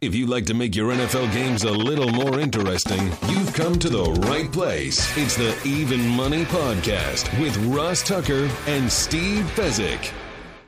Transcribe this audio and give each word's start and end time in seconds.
If 0.00 0.14
you'd 0.14 0.28
like 0.28 0.46
to 0.46 0.54
make 0.54 0.76
your 0.76 0.92
NFL 0.92 1.32
games 1.32 1.64
a 1.64 1.72
little 1.72 2.08
more 2.08 2.38
interesting, 2.38 3.04
you've 3.28 3.52
come 3.52 3.78
to 3.80 3.88
the 3.88 4.04
right 4.28 4.50
place. 4.52 5.16
It's 5.16 5.36
the 5.36 5.58
Even 5.64 6.06
Money 6.08 6.44
Podcast 6.44 7.40
with 7.40 7.56
Ross 7.74 8.02
Tucker 8.02 8.48
and 8.66 8.90
Steve 8.90 9.44
Fezzik. 9.56 10.12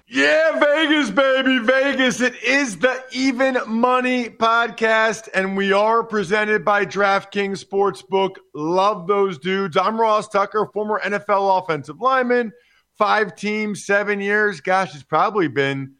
Yeah, 0.09 0.59
Vegas, 0.59 1.11
baby, 1.11 1.59
Vegas. 1.59 2.21
It 2.21 2.43
is 2.43 2.79
the 2.79 3.01
Even 3.13 3.59
Money 3.69 4.29
podcast, 4.29 5.29
and 5.33 5.57
we 5.57 5.73
are 5.73 6.03
presented 6.03 6.65
by 6.65 6.85
DraftKings 6.85 7.65
Sportsbook. 7.65 8.35
Love 8.53 9.07
those 9.07 9.39
dudes. 9.39 9.77
I'm 9.77 10.01
Ross 10.01 10.27
Tucker, 10.27 10.69
former 10.75 11.01
NFL 11.05 11.63
offensive 11.63 12.01
lineman, 12.01 12.51
five 12.99 13.37
teams, 13.37 13.87
seven 13.87 14.21
years. 14.21 14.61
Gosh, 14.61 14.93
it's 14.97 15.05
probably 15.05 15.47
been 15.47 15.95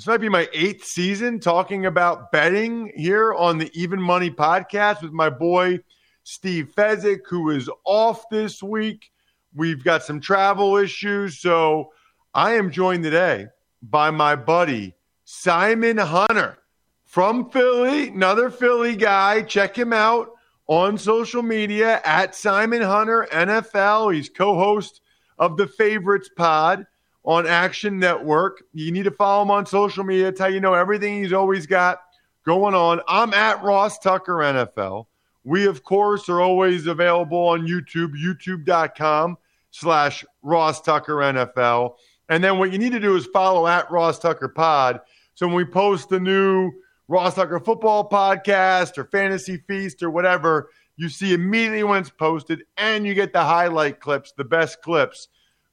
this 0.00 0.06
might 0.06 0.16
be 0.16 0.30
my 0.30 0.48
eighth 0.54 0.86
season 0.86 1.38
talking 1.38 1.84
about 1.84 2.32
betting 2.32 2.90
here 2.96 3.34
on 3.34 3.58
the 3.58 3.70
Even 3.74 4.00
Money 4.00 4.30
podcast 4.30 5.02
with 5.02 5.12
my 5.12 5.28
boy 5.28 5.78
Steve 6.22 6.72
Fezzik, 6.74 7.18
who 7.28 7.50
is 7.50 7.68
off 7.84 8.24
this 8.30 8.62
week. 8.62 9.10
We've 9.54 9.84
got 9.84 10.02
some 10.02 10.18
travel 10.18 10.78
issues, 10.78 11.42
so 11.42 11.92
I 12.32 12.54
am 12.54 12.70
joined 12.70 13.02
today 13.02 13.48
by 13.82 14.10
my 14.10 14.36
buddy 14.36 14.94
Simon 15.26 15.98
Hunter 15.98 16.56
from 17.04 17.50
Philly, 17.50 18.08
another 18.08 18.48
Philly 18.48 18.96
guy. 18.96 19.42
Check 19.42 19.76
him 19.76 19.92
out 19.92 20.30
on 20.66 20.96
social 20.96 21.42
media 21.42 22.00
at 22.06 22.34
Simon 22.34 22.80
Hunter 22.80 23.28
NFL. 23.30 24.14
He's 24.14 24.30
co 24.30 24.54
host 24.54 25.02
of 25.38 25.58
the 25.58 25.66
Favorites 25.66 26.30
Pod 26.34 26.86
on 27.30 27.46
Action 27.46 28.00
Network. 28.00 28.64
You 28.72 28.90
need 28.90 29.04
to 29.04 29.12
follow 29.12 29.42
him 29.42 29.52
on 29.52 29.64
social 29.64 30.02
media. 30.02 30.24
That's 30.24 30.40
how 30.40 30.48
you 30.48 30.58
know 30.58 30.74
everything 30.74 31.22
he's 31.22 31.32
always 31.32 31.64
got 31.64 32.00
going 32.44 32.74
on. 32.74 33.00
I'm 33.06 33.32
at 33.34 33.62
Ross 33.62 34.00
Tucker 34.00 34.38
NFL. 34.38 35.06
We, 35.44 35.66
of 35.66 35.84
course, 35.84 36.28
are 36.28 36.40
always 36.40 36.88
available 36.88 37.38
on 37.38 37.68
YouTube, 37.68 38.14
youtube.com 38.20 39.38
slash 39.70 40.24
Ross 40.42 40.80
Tucker 40.80 41.14
NFL. 41.14 41.94
And 42.28 42.42
then 42.42 42.58
what 42.58 42.72
you 42.72 42.78
need 42.78 42.90
to 42.92 43.00
do 43.00 43.14
is 43.14 43.26
follow 43.26 43.68
at 43.68 43.88
Ross 43.92 44.18
Tucker 44.18 44.48
Pod. 44.48 45.00
So 45.34 45.46
when 45.46 45.54
we 45.54 45.64
post 45.64 46.08
the 46.08 46.18
new 46.18 46.72
Ross 47.06 47.36
Tucker 47.36 47.60
football 47.60 48.08
podcast 48.08 48.98
or 48.98 49.04
fantasy 49.04 49.58
feast 49.68 50.02
or 50.02 50.10
whatever, 50.10 50.70
you 50.96 51.08
see 51.08 51.32
immediately 51.32 51.84
when 51.84 52.00
it's 52.00 52.10
posted 52.10 52.64
and 52.76 53.06
you 53.06 53.14
get 53.14 53.32
the 53.32 53.44
highlight 53.44 54.00
clips, 54.00 54.32
the 54.32 54.42
best 54.42 54.82
clips, 54.82 55.28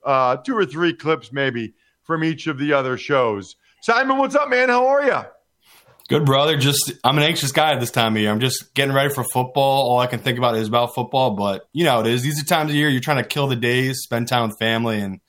uh, 0.07 0.37
two 0.37 0.57
or 0.57 0.65
three 0.65 0.93
clips 0.93 1.31
maybe 1.31 1.73
from 2.03 2.23
each 2.23 2.47
of 2.47 2.57
the 2.57 2.73
other 2.73 2.97
shows. 2.97 3.57
Simon, 3.81 4.17
what's 4.17 4.35
up, 4.35 4.49
man? 4.49 4.69
How 4.69 4.87
are 4.87 5.03
you? 5.03 5.19
Good, 6.07 6.25
brother. 6.25 6.57
Just 6.57 6.93
I'm 7.03 7.17
an 7.17 7.23
anxious 7.23 7.51
guy 7.51 7.73
at 7.73 7.81
this 7.81 7.91
time 7.91 8.15
of 8.15 8.21
year. 8.21 8.31
I'm 8.31 8.39
just 8.39 8.73
getting 8.73 8.95
ready 8.95 9.13
for 9.13 9.25
football. 9.25 9.89
All 9.89 9.99
I 9.99 10.07
can 10.07 10.21
think 10.21 10.37
about 10.37 10.55
is 10.55 10.69
about 10.69 10.95
football. 10.95 11.31
But 11.31 11.67
you 11.73 11.83
know, 11.83 11.99
it 11.99 12.07
is. 12.07 12.23
These 12.23 12.41
are 12.41 12.45
times 12.45 12.71
of 12.71 12.75
year 12.77 12.87
you're 12.87 13.01
trying 13.01 13.21
to 13.21 13.27
kill 13.27 13.47
the 13.47 13.57
days, 13.57 13.99
spend 14.03 14.29
time 14.29 14.47
with 14.47 14.57
family, 14.57 15.01
and 15.01 15.19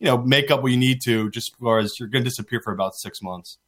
you 0.00 0.06
know, 0.06 0.18
make 0.18 0.50
up 0.50 0.62
what 0.62 0.72
you 0.72 0.76
need 0.76 0.98
to 1.04 1.30
just 1.30 1.54
as 1.78 1.92
you're 2.00 2.08
going 2.08 2.24
to 2.24 2.28
disappear 2.28 2.60
for 2.64 2.72
about 2.72 2.96
six 2.96 3.22
months. 3.22 3.58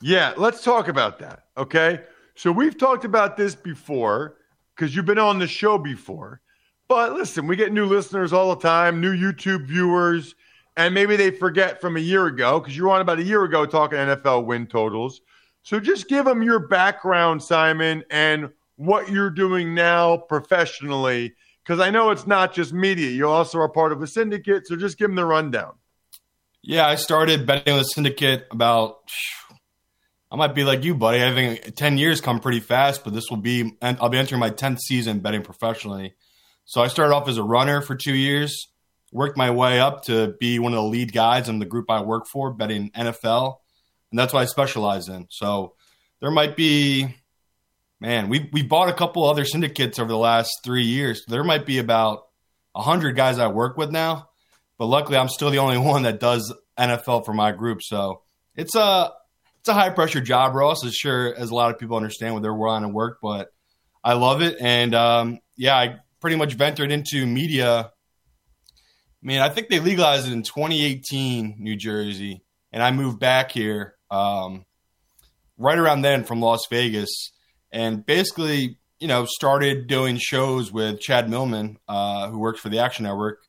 Yeah, 0.00 0.32
let's 0.36 0.62
talk 0.62 0.86
about 0.86 1.18
that. 1.18 1.46
Okay. 1.56 2.02
So 2.36 2.52
we've 2.52 2.78
talked 2.78 3.04
about 3.04 3.36
this 3.36 3.56
before 3.56 4.36
because 4.76 4.94
you've 4.94 5.06
been 5.06 5.18
on 5.18 5.40
the 5.40 5.48
show 5.48 5.76
before. 5.76 6.40
But 6.88 7.14
listen, 7.14 7.46
we 7.46 7.56
get 7.56 7.72
new 7.72 7.86
listeners 7.86 8.32
all 8.32 8.54
the 8.54 8.60
time, 8.60 9.00
new 9.00 9.14
YouTube 9.14 9.66
viewers, 9.66 10.34
and 10.76 10.94
maybe 10.94 11.16
they 11.16 11.30
forget 11.30 11.80
from 11.80 11.96
a 11.96 12.00
year 12.00 12.26
ago 12.26 12.60
because 12.60 12.76
you 12.76 12.84
were 12.84 12.90
on 12.90 13.00
about 13.00 13.18
a 13.18 13.24
year 13.24 13.42
ago 13.42 13.66
talking 13.66 13.98
NFL 13.98 14.44
win 14.44 14.66
totals. 14.66 15.20
So 15.62 15.80
just 15.80 16.08
give 16.08 16.26
them 16.26 16.42
your 16.42 16.60
background, 16.60 17.42
Simon, 17.42 18.04
and 18.10 18.50
what 18.76 19.10
you're 19.10 19.30
doing 19.30 19.74
now 19.74 20.16
professionally 20.16 21.34
because 21.66 21.80
I 21.80 21.90
know 21.90 22.10
it's 22.10 22.26
not 22.26 22.54
just 22.54 22.72
media. 22.72 23.10
You 23.10 23.28
also 23.28 23.58
are 23.58 23.68
part 23.68 23.90
of 23.90 24.00
a 24.00 24.06
syndicate. 24.06 24.68
So 24.68 24.76
just 24.76 24.98
give 24.98 25.08
them 25.08 25.16
the 25.16 25.24
rundown. 25.24 25.72
Yeah, 26.62 26.86
I 26.86 26.94
started 26.94 27.46
betting 27.46 27.72
on 27.72 27.80
the 27.80 27.84
syndicate 27.84 28.46
about, 28.52 28.98
I 30.30 30.36
might 30.36 30.54
be 30.54 30.62
like 30.62 30.84
you, 30.84 30.94
buddy. 30.94 31.24
I 31.24 31.34
think 31.34 31.74
10 31.74 31.98
years 31.98 32.20
come 32.20 32.38
pretty 32.38 32.60
fast, 32.60 33.02
but 33.02 33.14
this 33.14 33.24
will 33.30 33.38
be, 33.38 33.76
and 33.82 33.98
I'll 34.00 34.08
be 34.08 34.18
entering 34.18 34.38
my 34.38 34.50
10th 34.50 34.78
season 34.80 35.18
betting 35.18 35.42
professionally. 35.42 36.14
So 36.66 36.82
I 36.82 36.88
started 36.88 37.14
off 37.14 37.28
as 37.28 37.38
a 37.38 37.42
runner 37.42 37.80
for 37.80 37.94
two 37.94 38.14
years, 38.14 38.68
worked 39.12 39.36
my 39.36 39.50
way 39.50 39.80
up 39.80 40.04
to 40.04 40.34
be 40.38 40.58
one 40.58 40.72
of 40.72 40.76
the 40.76 40.82
lead 40.82 41.12
guys 41.12 41.48
in 41.48 41.58
the 41.58 41.64
group 41.64 41.90
I 41.90 42.02
work 42.02 42.26
for, 42.26 42.52
betting 42.52 42.90
NFL. 42.90 43.56
And 44.10 44.18
that's 44.18 44.32
what 44.32 44.40
I 44.40 44.46
specialize 44.46 45.08
in. 45.08 45.26
So 45.30 45.74
there 46.20 46.30
might 46.30 46.56
be 46.56 47.14
man, 48.00 48.28
we 48.28 48.48
we 48.52 48.62
bought 48.62 48.88
a 48.88 48.92
couple 48.92 49.24
other 49.24 49.44
syndicates 49.44 49.98
over 49.98 50.08
the 50.08 50.18
last 50.18 50.50
three 50.62 50.84
years. 50.84 51.24
There 51.26 51.44
might 51.44 51.66
be 51.66 51.78
about 51.78 52.24
hundred 52.74 53.12
guys 53.16 53.38
I 53.38 53.46
work 53.46 53.78
with 53.78 53.90
now, 53.90 54.28
but 54.78 54.86
luckily 54.86 55.16
I'm 55.16 55.28
still 55.28 55.50
the 55.50 55.58
only 55.58 55.78
one 55.92 56.02
that 56.02 56.20
does 56.20 56.52
NFL 56.78 57.24
for 57.24 57.32
my 57.32 57.52
group. 57.52 57.82
So 57.82 58.22
it's 58.54 58.74
a 58.74 59.12
it's 59.60 59.68
a 59.68 59.74
high 59.74 59.90
pressure 59.90 60.20
job, 60.20 60.54
Ross. 60.54 60.84
As 60.84 60.94
sure 60.94 61.34
as 61.34 61.50
a 61.50 61.54
lot 61.54 61.70
of 61.72 61.78
people 61.78 61.96
understand 61.96 62.34
what 62.34 62.42
they're 62.42 62.54
wanting 62.54 62.90
to 62.90 62.94
work, 62.94 63.18
but 63.22 63.48
I 64.04 64.14
love 64.14 64.42
it. 64.42 64.56
And 64.60 64.94
um, 64.94 65.38
yeah, 65.56 65.76
I 65.76 65.96
pretty 66.20 66.36
much 66.36 66.54
ventured 66.54 66.90
into 66.90 67.26
media. 67.26 67.90
I 69.22 69.26
mean, 69.26 69.40
I 69.40 69.48
think 69.48 69.68
they 69.68 69.80
legalized 69.80 70.26
it 70.26 70.32
in 70.32 70.42
2018, 70.42 71.56
New 71.58 71.76
Jersey, 71.76 72.42
and 72.72 72.82
I 72.82 72.90
moved 72.90 73.18
back 73.18 73.50
here 73.50 73.94
um, 74.10 74.64
right 75.58 75.78
around 75.78 76.02
then 76.02 76.24
from 76.24 76.40
Las 76.40 76.66
Vegas 76.70 77.32
and 77.72 78.04
basically, 78.04 78.78
you 79.00 79.08
know, 79.08 79.26
started 79.26 79.86
doing 79.86 80.16
shows 80.18 80.72
with 80.72 81.00
Chad 81.00 81.28
Millman, 81.28 81.78
uh, 81.88 82.28
who 82.28 82.38
works 82.38 82.60
for 82.60 82.68
the 82.68 82.78
Action 82.78 83.04
Network. 83.04 83.42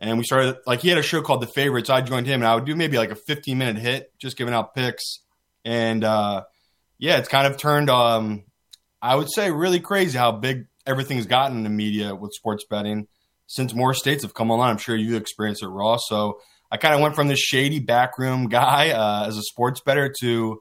And 0.00 0.18
we 0.18 0.24
started 0.24 0.56
like 0.66 0.80
he 0.80 0.88
had 0.88 0.98
a 0.98 1.02
show 1.02 1.22
called 1.22 1.40
The 1.40 1.46
Favorites. 1.46 1.88
I 1.88 2.02
joined 2.02 2.26
him, 2.26 2.42
and 2.42 2.48
I 2.48 2.54
would 2.54 2.66
do 2.66 2.76
maybe 2.76 2.98
like 2.98 3.10
a 3.10 3.16
15 3.16 3.56
minute 3.56 3.78
hit, 3.78 4.12
just 4.20 4.36
giving 4.36 4.52
out 4.52 4.74
picks. 4.74 5.20
And 5.64 6.04
uh, 6.04 6.44
yeah, 6.98 7.16
it's 7.18 7.28
kind 7.28 7.46
of 7.46 7.56
turned, 7.56 7.88
um, 7.88 8.44
I 9.00 9.14
would 9.14 9.32
say, 9.32 9.50
really 9.50 9.80
crazy 9.80 10.18
how 10.18 10.32
big 10.32 10.66
everything's 10.86 11.26
gotten 11.26 11.58
in 11.58 11.64
the 11.64 11.70
media 11.70 12.14
with 12.14 12.32
sports 12.32 12.64
betting 12.68 13.06
since 13.46 13.74
more 13.74 13.94
states 13.94 14.22
have 14.22 14.34
come 14.34 14.50
online. 14.50 14.70
I'm 14.70 14.78
sure 14.78 14.96
you 14.96 15.16
experienced 15.16 15.62
it, 15.62 15.68
Ross. 15.68 16.02
So 16.08 16.40
I 16.70 16.76
kind 16.76 16.94
of 16.94 17.00
went 17.00 17.14
from 17.14 17.28
this 17.28 17.40
shady 17.40 17.80
backroom 17.80 18.48
guy 18.48 18.90
uh, 18.90 19.26
as 19.26 19.36
a 19.36 19.42
sports 19.42 19.80
better 19.80 20.12
to 20.20 20.60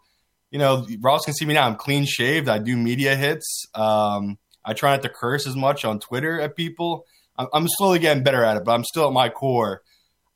you 0.54 0.60
know, 0.60 0.86
Ross 1.00 1.26
can 1.26 1.34
see 1.34 1.46
me 1.46 1.56
now. 1.56 1.66
I'm 1.66 1.76
clean 1.76 2.06
shaved. 2.06 2.48
I 2.48 2.60
do 2.60 2.78
media 2.78 3.16
hits. 3.16 3.66
Um, 3.74 4.38
I 4.64 4.74
try 4.74 4.92
not 4.92 5.02
to 5.02 5.10
curse 5.10 5.48
as 5.48 5.56
much 5.56 5.84
on 5.84 6.00
Twitter 6.00 6.40
at 6.40 6.56
people. 6.56 7.08
I'm, 7.36 7.48
I'm, 7.52 7.68
slowly 7.68 7.98
getting 7.98 8.22
better 8.22 8.44
at 8.44 8.58
it, 8.58 8.64
but 8.64 8.74
I'm 8.74 8.84
still 8.84 9.08
at 9.08 9.14
my 9.14 9.30
core. 9.30 9.82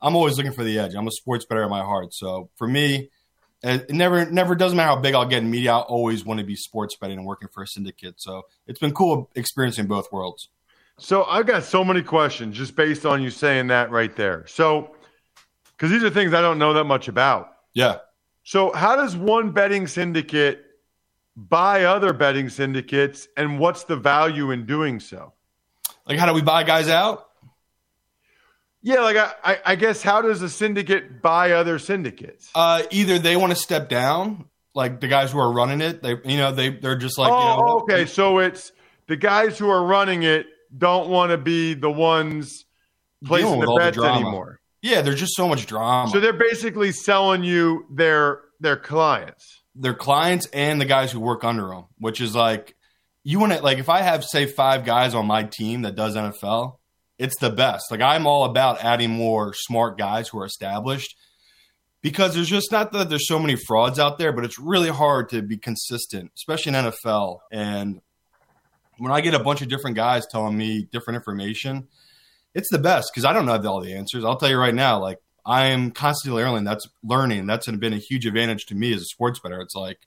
I'm 0.02 0.16
always 0.16 0.36
looking 0.36 0.52
for 0.52 0.64
the 0.64 0.80
edge. 0.80 0.96
I'm 0.96 1.06
a 1.06 1.12
sports 1.12 1.46
better 1.46 1.62
at 1.62 1.70
my 1.70 1.82
heart. 1.82 2.12
So 2.12 2.50
for 2.56 2.66
me, 2.66 3.10
Uh, 3.64 3.78
it 3.88 3.90
never 3.90 4.30
never 4.30 4.54
doesn't 4.54 4.76
matter 4.76 4.88
how 4.88 5.00
big 5.00 5.14
I'll 5.14 5.26
get 5.26 5.42
in 5.42 5.50
media. 5.50 5.72
I 5.72 5.80
always 5.80 6.24
want 6.24 6.38
to 6.38 6.46
be 6.46 6.54
sports 6.54 6.96
betting 6.96 7.18
and 7.18 7.26
working 7.26 7.48
for 7.52 7.62
a 7.62 7.66
syndicate. 7.66 8.20
So 8.20 8.42
it's 8.66 8.78
been 8.78 8.92
cool 8.92 9.30
experiencing 9.34 9.86
both 9.86 10.10
worlds. 10.12 10.48
So 10.98 11.24
I've 11.24 11.46
got 11.46 11.64
so 11.64 11.84
many 11.84 12.02
questions 12.02 12.56
just 12.56 12.74
based 12.76 13.06
on 13.06 13.22
you 13.22 13.30
saying 13.30 13.68
that 13.68 13.90
right 13.90 14.14
there. 14.14 14.44
So 14.46 14.94
because 15.76 15.90
these 15.90 16.02
are 16.04 16.10
things 16.10 16.34
I 16.34 16.40
don't 16.40 16.58
know 16.58 16.72
that 16.74 16.84
much 16.84 17.08
about. 17.08 17.52
Yeah. 17.74 17.98
So 18.44 18.72
how 18.72 18.96
does 18.96 19.16
one 19.16 19.50
betting 19.50 19.86
syndicate 19.86 20.64
buy 21.38 21.84
other 21.84 22.12
betting 22.12 22.48
syndicates, 22.48 23.28
and 23.36 23.58
what's 23.58 23.84
the 23.84 23.96
value 23.96 24.50
in 24.50 24.66
doing 24.66 24.98
so? 24.98 25.32
Like, 26.06 26.18
how 26.18 26.26
do 26.26 26.32
we 26.32 26.42
buy 26.42 26.64
guys 26.64 26.88
out? 26.88 27.27
Yeah, 28.82 29.00
like 29.00 29.16
I, 29.16 29.58
I 29.64 29.74
guess 29.76 30.02
how 30.02 30.22
does 30.22 30.40
a 30.42 30.48
syndicate 30.48 31.20
buy 31.20 31.52
other 31.52 31.78
syndicates? 31.78 32.50
Uh, 32.54 32.82
either 32.90 33.18
they 33.18 33.36
want 33.36 33.50
to 33.50 33.56
step 33.56 33.88
down, 33.88 34.46
like 34.74 35.00
the 35.00 35.08
guys 35.08 35.32
who 35.32 35.38
are 35.40 35.52
running 35.52 35.80
it. 35.80 36.02
They, 36.02 36.16
you 36.24 36.36
know, 36.36 36.52
they 36.52 36.70
they're 36.70 36.96
just 36.96 37.18
like, 37.18 37.32
oh, 37.32 37.38
you 37.38 37.62
know, 37.62 37.78
okay. 37.80 38.06
So 38.06 38.38
it's 38.38 38.72
the 39.08 39.16
guys 39.16 39.58
who 39.58 39.68
are 39.68 39.84
running 39.84 40.22
it 40.22 40.46
don't 40.76 41.08
want 41.08 41.30
to 41.30 41.38
be 41.38 41.74
the 41.74 41.90
ones 41.90 42.64
placing 43.24 43.60
the 43.60 43.76
bets 43.78 43.96
the 43.96 44.04
anymore. 44.04 44.60
Yeah, 44.80 45.02
there's 45.02 45.18
just 45.18 45.34
so 45.34 45.48
much 45.48 45.66
drama. 45.66 46.10
So 46.10 46.20
they're 46.20 46.32
basically 46.32 46.92
selling 46.92 47.42
you 47.42 47.86
their 47.90 48.42
their 48.60 48.76
clients, 48.76 49.62
their 49.74 49.94
clients, 49.94 50.46
and 50.52 50.80
the 50.80 50.84
guys 50.84 51.10
who 51.10 51.20
work 51.20 51.42
under 51.42 51.66
them, 51.68 51.86
which 51.98 52.20
is 52.20 52.34
like 52.34 52.76
you 53.24 53.40
want 53.40 53.52
to 53.54 53.60
like 53.60 53.78
if 53.78 53.88
I 53.88 54.02
have 54.02 54.24
say 54.24 54.46
five 54.46 54.84
guys 54.84 55.14
on 55.14 55.26
my 55.26 55.42
team 55.42 55.82
that 55.82 55.96
does 55.96 56.14
NFL 56.14 56.77
it's 57.18 57.38
the 57.38 57.50
best. 57.50 57.90
Like 57.90 58.00
I'm 58.00 58.26
all 58.26 58.44
about 58.44 58.84
adding 58.84 59.10
more 59.10 59.52
smart 59.52 59.98
guys 59.98 60.28
who 60.28 60.38
are 60.38 60.46
established 60.46 61.16
because 62.00 62.34
there's 62.34 62.48
just 62.48 62.70
not 62.70 62.92
that 62.92 63.08
there's 63.08 63.26
so 63.26 63.38
many 63.38 63.56
frauds 63.56 63.98
out 63.98 64.18
there, 64.18 64.32
but 64.32 64.44
it's 64.44 64.58
really 64.58 64.88
hard 64.88 65.28
to 65.30 65.42
be 65.42 65.56
consistent, 65.56 66.30
especially 66.36 66.76
in 66.76 66.84
NFL. 66.84 67.40
And 67.50 68.00
when 68.98 69.12
I 69.12 69.20
get 69.20 69.34
a 69.34 69.40
bunch 69.40 69.62
of 69.62 69.68
different 69.68 69.96
guys 69.96 70.26
telling 70.26 70.56
me 70.56 70.88
different 70.92 71.16
information, 71.16 71.88
it's 72.54 72.68
the 72.70 72.78
best 72.78 73.10
because 73.12 73.24
I 73.24 73.32
don't 73.32 73.46
know 73.46 73.60
all 73.68 73.80
the 73.80 73.94
answers. 73.94 74.24
I'll 74.24 74.36
tell 74.36 74.48
you 74.48 74.58
right 74.58 74.74
now, 74.74 75.00
like 75.00 75.18
I 75.44 75.66
am 75.66 75.90
constantly 75.90 76.42
learning. 76.42 76.64
That's 76.64 76.86
learning. 77.02 77.46
That's 77.46 77.66
been 77.70 77.92
a 77.92 77.98
huge 77.98 78.26
advantage 78.26 78.66
to 78.66 78.74
me 78.74 78.92
as 78.92 79.02
a 79.02 79.06
sports 79.06 79.40
bettor. 79.40 79.60
It's 79.60 79.74
like 79.74 79.98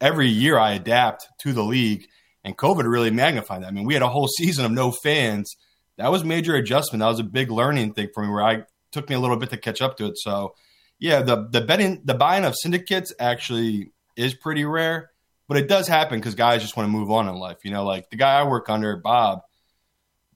every 0.00 0.28
year 0.28 0.58
I 0.58 0.72
adapt 0.72 1.26
to 1.40 1.52
the 1.52 1.62
league, 1.62 2.06
and 2.44 2.56
COVID 2.56 2.90
really 2.90 3.10
magnified 3.10 3.62
that. 3.62 3.68
I 3.68 3.70
mean, 3.72 3.84
we 3.84 3.94
had 3.94 4.02
a 4.02 4.08
whole 4.08 4.28
season 4.38 4.64
of 4.64 4.70
no 4.70 4.92
fans 4.92 5.56
that 5.98 6.10
was 6.10 6.24
major 6.24 6.54
adjustment. 6.54 7.00
That 7.00 7.08
was 7.08 7.20
a 7.20 7.24
big 7.24 7.50
learning 7.50 7.94
thing 7.94 8.08
for 8.14 8.22
me 8.22 8.30
where 8.30 8.42
I 8.42 8.64
took 8.90 9.08
me 9.08 9.14
a 9.14 9.20
little 9.20 9.36
bit 9.36 9.50
to 9.50 9.56
catch 9.56 9.82
up 9.82 9.96
to 9.98 10.06
it. 10.06 10.18
So 10.18 10.54
yeah, 10.98 11.22
the 11.22 11.48
the 11.48 11.60
betting 11.60 12.02
the 12.04 12.14
buying 12.14 12.44
of 12.44 12.54
syndicates 12.56 13.12
actually 13.18 13.92
is 14.16 14.34
pretty 14.34 14.64
rare, 14.64 15.10
but 15.48 15.56
it 15.56 15.68
does 15.68 15.88
happen 15.88 16.18
because 16.18 16.34
guys 16.34 16.62
just 16.62 16.76
want 16.76 16.86
to 16.86 16.92
move 16.92 17.10
on 17.10 17.28
in 17.28 17.34
life. 17.34 17.58
You 17.64 17.70
know, 17.70 17.84
like 17.84 18.10
the 18.10 18.16
guy 18.16 18.38
I 18.38 18.44
work 18.44 18.68
under, 18.68 18.96
Bob. 18.96 19.40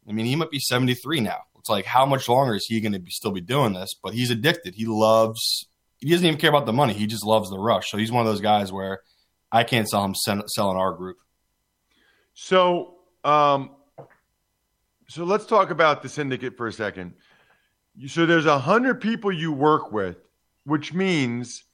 I 0.08 0.12
mean, 0.12 0.26
he 0.26 0.36
might 0.36 0.50
be 0.50 0.60
seventy 0.60 0.94
three 0.94 1.20
now. 1.20 1.38
It's 1.58 1.68
like 1.68 1.84
how 1.84 2.06
much 2.06 2.28
longer 2.28 2.54
is 2.54 2.66
he 2.66 2.80
going 2.80 2.92
to 2.92 2.98
be 2.98 3.10
still 3.10 3.32
be 3.32 3.40
doing 3.40 3.72
this? 3.72 3.94
But 4.00 4.14
he's 4.14 4.30
addicted. 4.30 4.74
He 4.74 4.86
loves. 4.86 5.66
He 5.98 6.10
doesn't 6.10 6.26
even 6.26 6.38
care 6.38 6.50
about 6.50 6.66
the 6.66 6.72
money. 6.72 6.92
He 6.92 7.06
just 7.06 7.24
loves 7.24 7.50
the 7.50 7.58
rush. 7.58 7.90
So 7.90 7.96
he's 7.96 8.12
one 8.12 8.26
of 8.26 8.30
those 8.30 8.40
guys 8.40 8.72
where 8.72 9.00
I 9.50 9.64
can't 9.64 9.88
sell 9.88 10.04
him 10.04 10.14
selling 10.14 10.76
our 10.76 10.92
group. 10.92 11.16
So 12.34 12.96
um, 13.24 13.70
so 15.08 15.24
let's 15.24 15.46
talk 15.46 15.70
about 15.70 16.02
the 16.02 16.08
syndicate 16.08 16.56
for 16.56 16.66
a 16.66 16.72
second. 16.72 17.14
So 18.06 18.26
there's 18.26 18.46
a 18.46 18.58
hundred 18.58 19.00
people 19.00 19.32
you 19.32 19.52
work 19.52 19.92
with, 19.92 20.16
which 20.64 20.92
means 20.92 21.64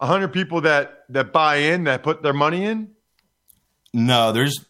a 0.00 0.06
hundred 0.06 0.32
people 0.32 0.62
that 0.62 1.04
that 1.10 1.32
buy 1.32 1.56
in, 1.56 1.84
that 1.84 2.02
put 2.02 2.22
their 2.22 2.32
money 2.32 2.64
in. 2.64 2.90
No, 3.94 4.32
there's 4.32 4.64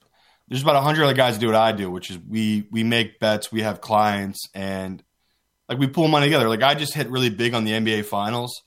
there's 0.49 0.63
about 0.63 0.77
a 0.77 0.81
hundred 0.81 1.05
other 1.05 1.15
guys 1.15 1.39
do 1.39 1.47
what 1.47 1.57
I 1.57 1.73
do, 1.73 1.91
which 1.91 2.11
is 2.11 2.19
we 2.19 2.69
we 2.71 2.85
make 2.85 3.19
bets, 3.19 3.51
we 3.51 3.63
have 3.63 3.81
clients, 3.81 4.49
and 4.55 5.03
like 5.69 5.79
we 5.79 5.87
pull 5.87 6.09
money 6.09 6.27
together. 6.27 6.49
Like 6.49 6.63
I 6.63 6.75
just 6.75 6.95
hit 6.95 7.09
really 7.11 7.31
big 7.31 7.55
on 7.55 7.65
the 7.65 7.73
NBA 7.73 8.05
Finals. 8.05 8.63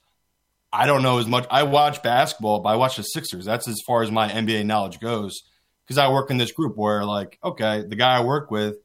I 0.72 0.86
don't 0.86 1.02
know 1.02 1.18
as 1.18 1.26
much. 1.26 1.46
I 1.50 1.62
watch 1.62 2.02
basketball, 2.02 2.60
but 2.60 2.70
I 2.70 2.76
watch 2.76 2.96
the 2.96 3.02
Sixers. 3.02 3.44
That's 3.44 3.68
as 3.68 3.80
far 3.86 4.02
as 4.02 4.10
my 4.10 4.28
NBA 4.28 4.66
knowledge 4.66 5.00
goes 5.00 5.42
because 5.86 5.96
I 5.96 6.10
work 6.10 6.30
in 6.30 6.36
this 6.36 6.52
group 6.52 6.76
where, 6.76 7.04
like, 7.04 7.38
okay, 7.42 7.84
the 7.86 7.96
guy 7.96 8.16
I 8.16 8.20
work 8.24 8.50
with 8.50 8.76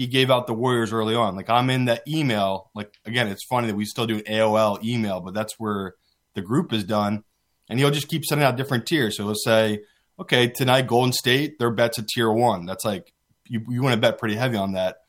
he 0.00 0.06
gave 0.06 0.30
out 0.30 0.46
the 0.46 0.54
Warriors 0.54 0.94
early 0.94 1.14
on. 1.14 1.36
Like 1.36 1.50
I'm 1.50 1.68
in 1.68 1.84
that 1.84 2.08
email. 2.08 2.70
Like 2.74 2.94
again, 3.04 3.28
it's 3.28 3.44
funny 3.44 3.66
that 3.66 3.76
we 3.76 3.84
still 3.84 4.06
do 4.06 4.22
AOL 4.22 4.82
email, 4.82 5.20
but 5.20 5.34
that's 5.34 5.56
where 5.58 5.92
the 6.34 6.40
group 6.40 6.72
is 6.72 6.84
done. 6.84 7.22
And 7.68 7.78
he'll 7.78 7.90
just 7.90 8.08
keep 8.08 8.24
sending 8.24 8.46
out 8.46 8.56
different 8.56 8.86
tiers. 8.86 9.18
So 9.18 9.24
he'll 9.24 9.34
say, 9.34 9.80
okay, 10.18 10.48
tonight 10.48 10.86
Golden 10.86 11.12
State, 11.12 11.58
their 11.58 11.70
bet's 11.70 11.98
a 11.98 12.02
tier 12.02 12.32
one. 12.32 12.64
That's 12.64 12.82
like 12.82 13.12
you, 13.46 13.60
you 13.68 13.82
want 13.82 13.94
to 13.94 14.00
bet 14.00 14.16
pretty 14.16 14.36
heavy 14.36 14.56
on 14.56 14.72
that. 14.72 15.02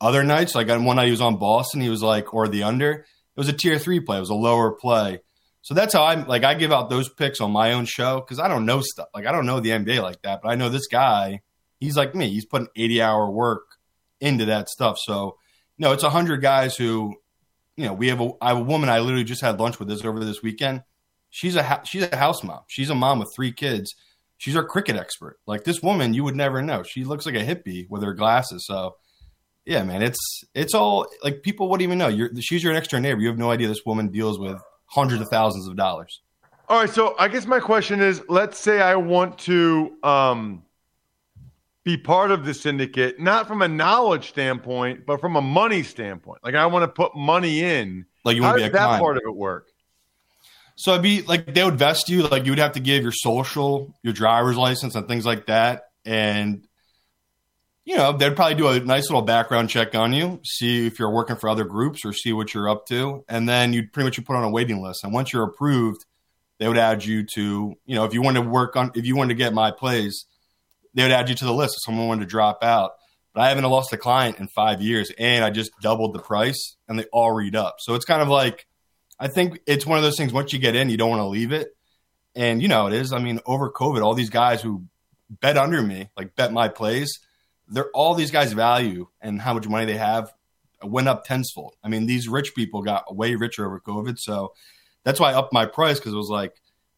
Other 0.00 0.24
nights, 0.24 0.56
like 0.56 0.68
on 0.68 0.84
one 0.84 0.96
night 0.96 1.04
he 1.04 1.12
was 1.12 1.20
on 1.20 1.38
Boston, 1.38 1.80
he 1.80 1.88
was 1.88 2.02
like, 2.02 2.34
or 2.34 2.48
the 2.48 2.64
under, 2.64 2.90
it 2.90 3.06
was 3.36 3.48
a 3.48 3.52
tier 3.52 3.78
three 3.78 4.00
play. 4.00 4.16
It 4.16 4.20
was 4.20 4.30
a 4.30 4.34
lower 4.34 4.72
play. 4.72 5.20
So 5.60 5.72
that's 5.72 5.94
how 5.94 6.02
I'm 6.02 6.26
like 6.26 6.42
I 6.42 6.54
give 6.54 6.72
out 6.72 6.90
those 6.90 7.08
picks 7.08 7.40
on 7.40 7.52
my 7.52 7.74
own 7.74 7.84
show 7.84 8.18
because 8.18 8.40
I 8.40 8.48
don't 8.48 8.66
know 8.66 8.80
stuff. 8.80 9.06
Like 9.14 9.24
I 9.24 9.30
don't 9.30 9.46
know 9.46 9.60
the 9.60 9.70
NBA 9.70 10.02
like 10.02 10.22
that, 10.22 10.40
but 10.42 10.48
I 10.48 10.56
know 10.56 10.68
this 10.68 10.88
guy. 10.88 11.42
He's 11.78 11.96
like 11.96 12.16
me. 12.16 12.30
He's 12.30 12.44
putting 12.44 12.66
80 12.74 13.02
hour 13.02 13.30
work 13.30 13.71
into 14.22 14.46
that 14.46 14.68
stuff. 14.68 14.96
So, 15.04 15.36
you 15.76 15.84
know, 15.84 15.92
it's 15.92 16.04
a 16.04 16.10
hundred 16.10 16.40
guys 16.40 16.76
who, 16.76 17.14
you 17.76 17.86
know, 17.86 17.92
we 17.92 18.08
have 18.08 18.20
a, 18.20 18.30
I 18.40 18.48
have 18.48 18.58
a 18.58 18.62
woman 18.62 18.88
I 18.88 19.00
literally 19.00 19.24
just 19.24 19.42
had 19.42 19.60
lunch 19.60 19.78
with 19.78 19.88
this 19.88 20.04
over 20.04 20.24
this 20.24 20.42
weekend. 20.42 20.82
She's 21.30 21.56
a 21.56 21.82
she's 21.84 22.02
a 22.02 22.16
house 22.16 22.42
mom. 22.44 22.60
She's 22.68 22.90
a 22.90 22.94
mom 22.94 23.18
with 23.18 23.32
three 23.34 23.52
kids. 23.52 23.94
She's 24.38 24.56
our 24.56 24.64
cricket 24.64 24.96
expert. 24.96 25.38
Like 25.46 25.64
this 25.64 25.82
woman, 25.82 26.14
you 26.14 26.24
would 26.24 26.36
never 26.36 26.62
know. 26.62 26.82
She 26.82 27.04
looks 27.04 27.26
like 27.26 27.34
a 27.34 27.44
hippie 27.44 27.88
with 27.88 28.02
her 28.02 28.12
glasses. 28.12 28.66
So, 28.66 28.96
yeah, 29.64 29.82
man, 29.82 30.02
it's 30.02 30.44
it's 30.54 30.74
all 30.74 31.06
like 31.24 31.42
people 31.42 31.68
wouldn't 31.68 31.84
even 31.84 31.98
know. 31.98 32.08
You're 32.08 32.30
she's 32.40 32.62
your 32.62 32.72
next 32.72 32.90
door 32.90 33.00
neighbor. 33.00 33.20
You 33.20 33.28
have 33.28 33.38
no 33.38 33.50
idea 33.50 33.68
this 33.68 33.84
woman 33.86 34.08
deals 34.08 34.38
with 34.38 34.60
hundreds 34.86 35.22
of 35.22 35.28
thousands 35.28 35.66
of 35.66 35.76
dollars. 35.76 36.20
All 36.68 36.78
right, 36.78 36.90
so 36.90 37.14
I 37.18 37.28
guess 37.28 37.46
my 37.46 37.60
question 37.60 38.00
is: 38.00 38.22
Let's 38.28 38.58
say 38.58 38.80
I 38.80 38.96
want 38.96 39.38
to 39.40 39.96
um, 40.02 40.62
be 41.84 41.96
part 41.96 42.30
of 42.30 42.44
the 42.44 42.54
syndicate, 42.54 43.18
not 43.18 43.48
from 43.48 43.62
a 43.62 43.68
knowledge 43.68 44.28
standpoint, 44.28 45.04
but 45.04 45.20
from 45.20 45.36
a 45.36 45.40
money 45.40 45.82
standpoint. 45.82 46.40
Like 46.44 46.54
I 46.54 46.66
want 46.66 46.84
to 46.84 46.88
put 46.88 47.16
money 47.16 47.62
in. 47.62 48.06
Like 48.24 48.36
you 48.36 48.42
want 48.42 48.58
to 48.58 48.62
be 48.62 48.68
a 48.68 48.72
that 48.72 48.84
client. 48.84 49.02
part 49.02 49.16
of 49.16 49.22
it 49.26 49.34
work? 49.34 49.68
So 50.76 50.92
it'd 50.92 51.02
be 51.02 51.22
like 51.22 51.52
they 51.52 51.64
would 51.64 51.76
vest 51.76 52.08
you, 52.08 52.22
like 52.22 52.44
you 52.44 52.52
would 52.52 52.58
have 52.58 52.72
to 52.72 52.80
give 52.80 53.02
your 53.02 53.12
social, 53.12 53.94
your 54.02 54.12
driver's 54.12 54.56
license, 54.56 54.94
and 54.94 55.06
things 55.08 55.26
like 55.26 55.46
that. 55.46 55.88
And 56.04 56.66
you 57.84 57.96
know, 57.96 58.12
they'd 58.12 58.36
probably 58.36 58.54
do 58.54 58.68
a 58.68 58.78
nice 58.80 59.10
little 59.10 59.22
background 59.22 59.68
check 59.68 59.94
on 59.94 60.12
you, 60.12 60.40
see 60.44 60.86
if 60.86 61.00
you're 61.00 61.10
working 61.10 61.36
for 61.36 61.48
other 61.48 61.64
groups 61.64 62.04
or 62.04 62.12
see 62.12 62.32
what 62.32 62.54
you're 62.54 62.68
up 62.68 62.86
to. 62.86 63.24
And 63.28 63.48
then 63.48 63.72
you'd 63.72 63.92
pretty 63.92 64.06
much 64.06 64.16
you 64.16 64.22
put 64.22 64.36
on 64.36 64.44
a 64.44 64.50
waiting 64.50 64.80
list. 64.80 65.02
And 65.02 65.12
once 65.12 65.32
you're 65.32 65.42
approved, 65.42 66.04
they 66.58 66.68
would 66.68 66.78
add 66.78 67.04
you 67.04 67.24
to, 67.34 67.74
you 67.84 67.94
know, 67.96 68.04
if 68.04 68.14
you 68.14 68.22
wanted 68.22 68.44
to 68.44 68.48
work 68.48 68.76
on 68.76 68.92
if 68.94 69.04
you 69.04 69.16
wanted 69.16 69.30
to 69.30 69.38
get 69.38 69.52
my 69.52 69.72
plays, 69.72 70.26
they 70.94 71.02
would 71.02 71.12
add 71.12 71.28
you 71.28 71.34
to 71.34 71.44
the 71.44 71.52
list 71.52 71.76
if 71.76 71.84
someone 71.84 72.08
wanted 72.08 72.22
to 72.22 72.30
drop 72.30 72.62
out. 72.62 72.92
But 73.34 73.42
I 73.42 73.48
haven't 73.48 73.64
lost 73.64 73.92
a 73.92 73.96
client 73.96 74.38
in 74.38 74.48
five 74.48 74.82
years, 74.82 75.10
and 75.18 75.42
I 75.44 75.50
just 75.50 75.70
doubled 75.80 76.14
the 76.14 76.18
price, 76.18 76.76
and 76.86 76.98
they 76.98 77.04
all 77.12 77.32
read 77.32 77.56
up. 77.56 77.76
So 77.78 77.94
it's 77.94 78.04
kind 78.04 78.20
of 78.20 78.28
like 78.28 78.66
I 79.18 79.28
think 79.28 79.60
it's 79.66 79.86
one 79.86 79.98
of 79.98 80.04
those 80.04 80.16
things. 80.16 80.32
Once 80.32 80.52
you 80.52 80.58
get 80.58 80.74
in, 80.74 80.90
you 80.90 80.96
don't 80.96 81.10
want 81.10 81.20
to 81.20 81.26
leave 81.26 81.52
it, 81.52 81.68
and 82.34 82.60
you 82.60 82.68
know 82.68 82.88
it 82.88 82.92
is. 82.92 83.12
I 83.12 83.20
mean, 83.20 83.40
over 83.46 83.70
COVID, 83.70 84.02
all 84.02 84.14
these 84.14 84.30
guys 84.30 84.60
who 84.60 84.84
bet 85.30 85.56
under 85.56 85.80
me, 85.80 86.10
like 86.16 86.34
bet 86.34 86.52
my 86.52 86.68
plays, 86.68 87.20
they're 87.68 87.90
all 87.94 88.14
these 88.14 88.30
guys' 88.30 88.52
value 88.52 89.06
and 89.20 89.40
how 89.40 89.54
much 89.54 89.68
money 89.68 89.86
they 89.86 89.96
have 89.96 90.32
went 90.82 91.08
up 91.08 91.24
tenfold. 91.24 91.76
I 91.82 91.88
mean, 91.88 92.06
these 92.06 92.28
rich 92.28 92.54
people 92.54 92.82
got 92.82 93.14
way 93.14 93.34
richer 93.34 93.64
over 93.64 93.80
COVID, 93.80 94.18
so 94.18 94.52
that's 95.04 95.20
why 95.20 95.30
I 95.30 95.34
upped 95.34 95.52
my 95.52 95.66
price 95.66 95.98
because 95.98 96.12
it 96.12 96.16
was 96.16 96.30
like, 96.30 96.54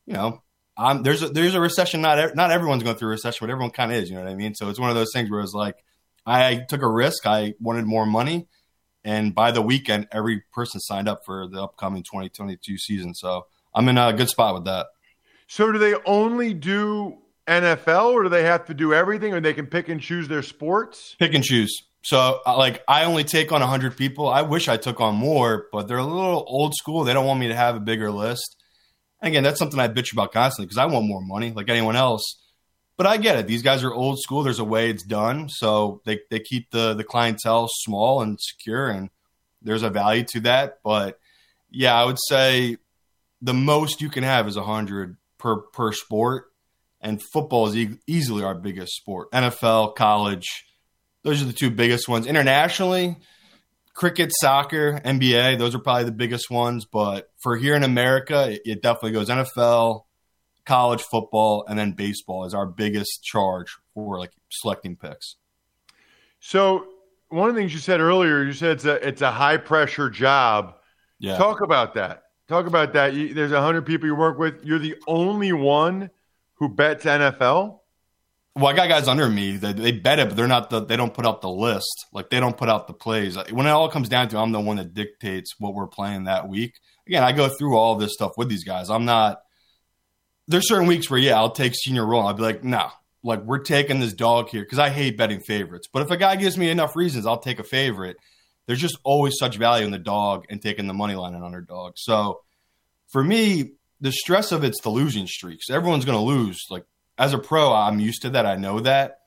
you 0.07 0.15
know, 0.15 0.43
um, 0.77 1.03
there's 1.03 1.23
a, 1.23 1.29
there's 1.29 1.55
a 1.55 1.61
recession. 1.61 2.01
Not 2.01 2.35
not 2.35 2.51
everyone's 2.51 2.83
going 2.83 2.97
through 2.97 3.09
a 3.09 3.13
recession, 3.13 3.47
but 3.47 3.51
everyone 3.51 3.71
kind 3.71 3.93
of 3.93 3.99
is. 3.99 4.11
You 4.11 4.17
know 4.17 4.25
what 4.25 4.31
I 4.31 4.35
mean? 4.35 4.55
So 4.55 4.69
it's 4.69 4.81
one 4.81 4.91
of 4.91 4.97
those 4.97 5.13
things 5.13 5.31
where 5.31 5.41
it's 5.41 5.55
like 5.55 5.77
I 6.27 6.65
took 6.69 6.83
a 6.83 6.89
risk. 6.89 7.27
I 7.27 7.55
wanted 7.61 7.87
more 7.87 8.07
money, 8.07 8.49
and 9.05 9.35
by 9.35 9.53
the 9.53 9.63
weekend, 9.63 10.09
every 10.11 10.43
person 10.53 10.81
signed 10.81 11.09
up 11.09 11.25
for 11.25 11.47
the 11.47 11.63
upcoming 11.63 12.03
2022 12.03 12.79
season. 12.79 13.15
So 13.15 13.47
I'm 13.75 13.89
in 13.89 13.99
a 13.99 14.13
good 14.13 14.29
spot 14.29 14.55
with 14.55 14.65
that. 14.65 14.87
So 15.47 15.71
do 15.71 15.79
they 15.79 15.95
only 16.07 16.55
do 16.55 17.19
NFL, 17.47 18.13
or 18.13 18.25
do 18.25 18.29
they 18.29 18.43
have 18.43 18.65
to 18.67 18.75
do 18.75 18.93
everything, 18.93 19.33
or 19.33 19.41
they 19.41 19.55
can 19.55 19.67
pick 19.67 19.89
and 19.89 20.01
choose 20.01 20.27
their 20.27 20.43
sports? 20.43 21.15
Pick 21.21 21.35
and 21.35 21.45
choose. 21.45 21.73
So 22.03 22.41
uh, 22.45 22.57
like 22.59 22.83
I 22.89 23.05
only 23.05 23.23
take 23.23 23.53
on 23.53 23.61
100 23.61 23.97
people. 23.97 24.29
I 24.29 24.43
wish 24.43 24.69
I 24.69 24.77
took 24.77 25.01
on 25.01 25.15
more, 25.15 25.69
but 25.71 25.87
they're 25.87 25.99
a 25.99 26.05
little 26.05 26.45
old 26.49 26.75
school. 26.75 27.05
They 27.05 27.15
don't 27.15 27.27
want 27.27 27.39
me 27.39 27.49
to 27.49 27.55
have 27.55 27.77
a 27.77 27.81
bigger 27.81 28.11
list 28.11 28.57
again, 29.29 29.43
that's 29.43 29.59
something 29.59 29.81
I 29.81 29.89
bitch 29.89 30.13
about 30.13 30.33
constantly 30.33 30.67
because 30.67 30.79
I 30.79 30.87
want 30.87 31.07
more 31.07 31.23
money 31.23 31.53
like 31.53 31.69
anyone 31.69 31.97
else. 31.97 32.41
But 32.97 33.07
I 33.07 33.17
get 33.17 33.39
it. 33.39 33.47
These 33.49 33.63
guys 33.63 33.83
are 33.83 33.93
old 33.93 34.21
school. 34.21 34.45
There's 34.45 34.61
a 34.61 34.65
way 34.65 34.89
it's 34.89 35.03
done. 35.03 35.49
So 35.49 36.01
they, 36.05 36.21
they 36.31 36.39
keep 36.39 36.71
the, 36.71 36.95
the 36.95 37.03
clientele 37.03 37.69
small 37.69 38.23
and 38.23 38.39
secure, 38.41 38.89
and 38.89 39.11
there's 39.63 39.83
a 39.83 39.91
value 39.91 40.25
to 40.33 40.41
that. 40.41 40.79
But 40.85 41.19
yeah, 41.71 41.95
I 41.95 42.05
would 42.05 42.19
say 42.29 42.77
the 43.43 43.55
most 43.55 44.01
you 44.01 44.11
can 44.11 44.23
have 44.23 44.47
is 44.47 44.57
100 44.57 45.17
per 45.39 45.57
per 45.57 45.93
sport, 45.93 46.53
and 47.01 47.21
football 47.33 47.67
is 47.67 47.77
e- 47.77 47.99
easily 48.07 48.45
our 48.45 48.55
biggest 48.55 48.95
sport. 48.95 49.31
NFL, 49.33 49.97
college, 49.97 50.65
those 51.25 51.43
are 51.43 51.47
the 51.47 51.53
two 51.53 51.71
biggest 51.71 52.09
ones. 52.09 52.27
Internationally, 52.27 53.17
cricket, 53.95 54.33
soccer, 54.41 55.01
NBA, 55.05 55.59
those 55.59 55.75
are 55.75 55.79
probably 55.79 56.05
the 56.05 56.13
biggest 56.13 56.51
ones. 56.51 56.85
But 56.85 57.31
for 57.39 57.57
here 57.57 57.75
in 57.75 57.85
America, 57.85 58.51
it, 58.51 58.63
it 58.65 58.83
definitely 58.83 59.13
goes 59.13 59.29
NFL, 59.29 60.05
college 60.67 61.03
football, 61.03 61.65
and 61.69 61.79
then 61.79 61.93
baseball 61.93 62.45
is 62.45 62.55
our 62.55 62.67
biggest 62.67 63.23
charge 63.23 63.77
for 63.95 64.19
like 64.19 64.33
selecting 64.51 64.97
picks. 64.97 65.37
So 66.41 66.89
one 67.29 67.49
of 67.49 67.55
the 67.55 67.61
things 67.61 67.73
you 67.73 67.81
said 67.81 68.01
earlier, 68.01 68.43
you 68.43 68.53
said 68.53 68.73
it's 68.73 68.85
a 68.85 69.09
it's 69.09 69.23
a 69.23 69.31
high 69.31 69.57
pressure 69.57 70.11
job. 70.11 70.75
Yeah. 71.19 71.37
Talk 71.37 71.63
about 71.63 71.95
that. 71.95 72.25
Talk 72.49 72.67
about 72.67 72.93
that. 72.93 73.15
You, 73.15 73.33
there's 73.33 73.53
hundred 73.53 73.87
people 73.87 74.07
you 74.07 74.15
work 74.15 74.39
with. 74.39 74.65
You're 74.65 74.79
the 74.79 74.97
only 75.07 75.53
one 75.53 76.11
who 76.55 76.69
bets 76.69 77.05
NFL. 77.05 77.79
Well, 78.57 78.69
I 78.69 78.73
got 78.77 78.89
guys 78.89 79.09
under 79.09 79.29
me 79.29 79.57
that 79.59 79.77
they 79.77 79.91
bet 79.91 80.21
it, 80.21 80.29
but 80.29 80.37
they're 80.37 80.47
not 80.47 80.71
the. 80.71 80.85
They 80.85 80.97
don't 80.97 81.13
put 81.13 81.27
out 81.27 81.41
the 81.41 81.51
list. 81.51 82.07
Like 82.13 82.31
they 82.31 82.39
don't 82.39 82.57
put 82.57 82.69
out 82.69 82.87
the 82.87 82.93
plays. 82.93 83.37
When 83.51 83.67
it 83.67 83.71
all 83.71 83.89
comes 83.89 84.09
down 84.09 84.29
to, 84.29 84.37
it, 84.37 84.41
I'm 84.41 84.53
the 84.53 84.61
one 84.61 84.77
that 84.77 84.95
dictates 84.95 85.55
what 85.59 85.75
we're 85.75 85.89
playing 85.89 86.25
that 86.25 86.49
week. 86.49 86.75
Again, 87.09 87.25
I 87.25 87.33
go 87.33 87.49
through 87.49 87.77
all 87.77 87.97
this 87.97 88.13
stuff 88.13 88.33
with 88.37 88.49
these 88.49 88.63
guys. 88.63 88.91
I'm 88.91 89.05
not. 89.05 89.41
There's 90.47 90.69
certain 90.69 90.87
weeks 90.87 91.11
where 91.11 91.19
yeah, 91.19 91.37
I'll 91.37 91.51
take 91.51 91.75
senior 91.75 92.07
role. 92.07 92.27
I'll 92.27 92.35
be 92.35 92.43
like, 92.43 92.63
no, 92.63 92.91
like 93.25 93.43
we're 93.43 93.59
taking 93.59 93.99
this 93.99 94.13
dog 94.13 94.51
here 94.51 94.63
because 94.63 94.79
I 94.79 94.91
hate 94.91 95.19
betting 95.19 95.41
favorites. 95.41 95.89
But 95.93 96.03
if 96.03 96.11
a 96.13 96.17
guy 96.17 96.37
gives 96.37 96.57
me 96.57 96.71
enough 96.71 96.95
reasons, 96.95 97.27
I'll 97.27 97.41
take 97.41 97.59
a 97.59 97.65
favorite. 97.65 98.19
There's 98.67 98.81
just 98.81 98.99
always 99.03 99.35
such 99.39 99.57
value 99.57 99.85
in 99.85 99.91
the 99.91 99.99
dog 99.99 100.45
and 100.49 100.63
taking 100.63 100.87
the 100.87 100.95
money 100.95 101.15
line 101.17 101.35
and 101.35 101.45
underdog. 101.45 101.95
So 101.97 102.43
for 103.09 103.25
me, 103.25 103.73
the 104.01 104.13
stress 104.13 104.53
of 104.53 104.63
it's 104.63 104.81
the 104.83 104.91
losing 104.91 105.27
streaks. 105.27 105.71
Everyone's 105.71 106.05
going 106.05 106.19
to 106.19 106.25
lose. 106.25 106.67
Like 106.71 106.85
as 107.19 107.33
a 107.33 107.39
pro, 107.39 107.73
I'm 107.73 108.01
used 108.01 108.23
to 108.23 108.31
that. 108.31 108.47
I 108.47 108.57
know 108.57 108.81
that. 108.81 109.19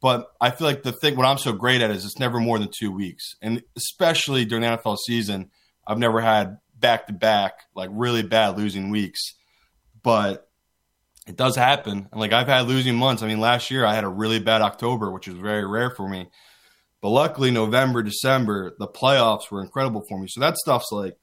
But 0.00 0.26
I 0.40 0.50
feel 0.50 0.66
like 0.66 0.82
the 0.82 0.92
thing, 0.92 1.16
what 1.16 1.26
I'm 1.26 1.38
so 1.38 1.52
great 1.52 1.80
at 1.80 1.90
is 1.90 2.04
it's 2.04 2.18
never 2.18 2.38
more 2.38 2.58
than 2.58 2.68
two 2.78 2.92
weeks. 2.92 3.36
And 3.40 3.62
especially 3.74 4.44
during 4.44 4.62
the 4.62 4.76
NFL 4.76 4.98
season, 5.06 5.50
I've 5.86 5.98
never 5.98 6.20
had 6.20 6.58
back 6.78 7.06
to 7.06 7.14
back, 7.14 7.54
like 7.74 7.88
really 7.92 8.22
bad 8.22 8.58
losing 8.58 8.90
weeks. 8.90 9.20
But 10.02 10.46
it 11.26 11.36
does 11.36 11.56
happen. 11.56 12.08
And 12.12 12.20
like 12.20 12.34
I've 12.34 12.48
had 12.48 12.66
losing 12.66 12.96
months. 12.96 13.22
I 13.22 13.26
mean, 13.26 13.40
last 13.40 13.70
year 13.70 13.86
I 13.86 13.94
had 13.94 14.04
a 14.04 14.08
really 14.08 14.40
bad 14.40 14.60
October, 14.60 15.10
which 15.10 15.26
is 15.26 15.36
very 15.36 15.66
rare 15.66 15.90
for 15.90 16.06
me. 16.06 16.28
But 17.00 17.10
luckily, 17.10 17.50
November, 17.50 18.02
December, 18.02 18.74
the 18.78 18.88
playoffs 18.88 19.50
were 19.50 19.62
incredible 19.62 20.04
for 20.08 20.18
me. 20.18 20.26
So 20.28 20.40
that 20.40 20.56
stuff's 20.56 20.92
like, 20.92 21.16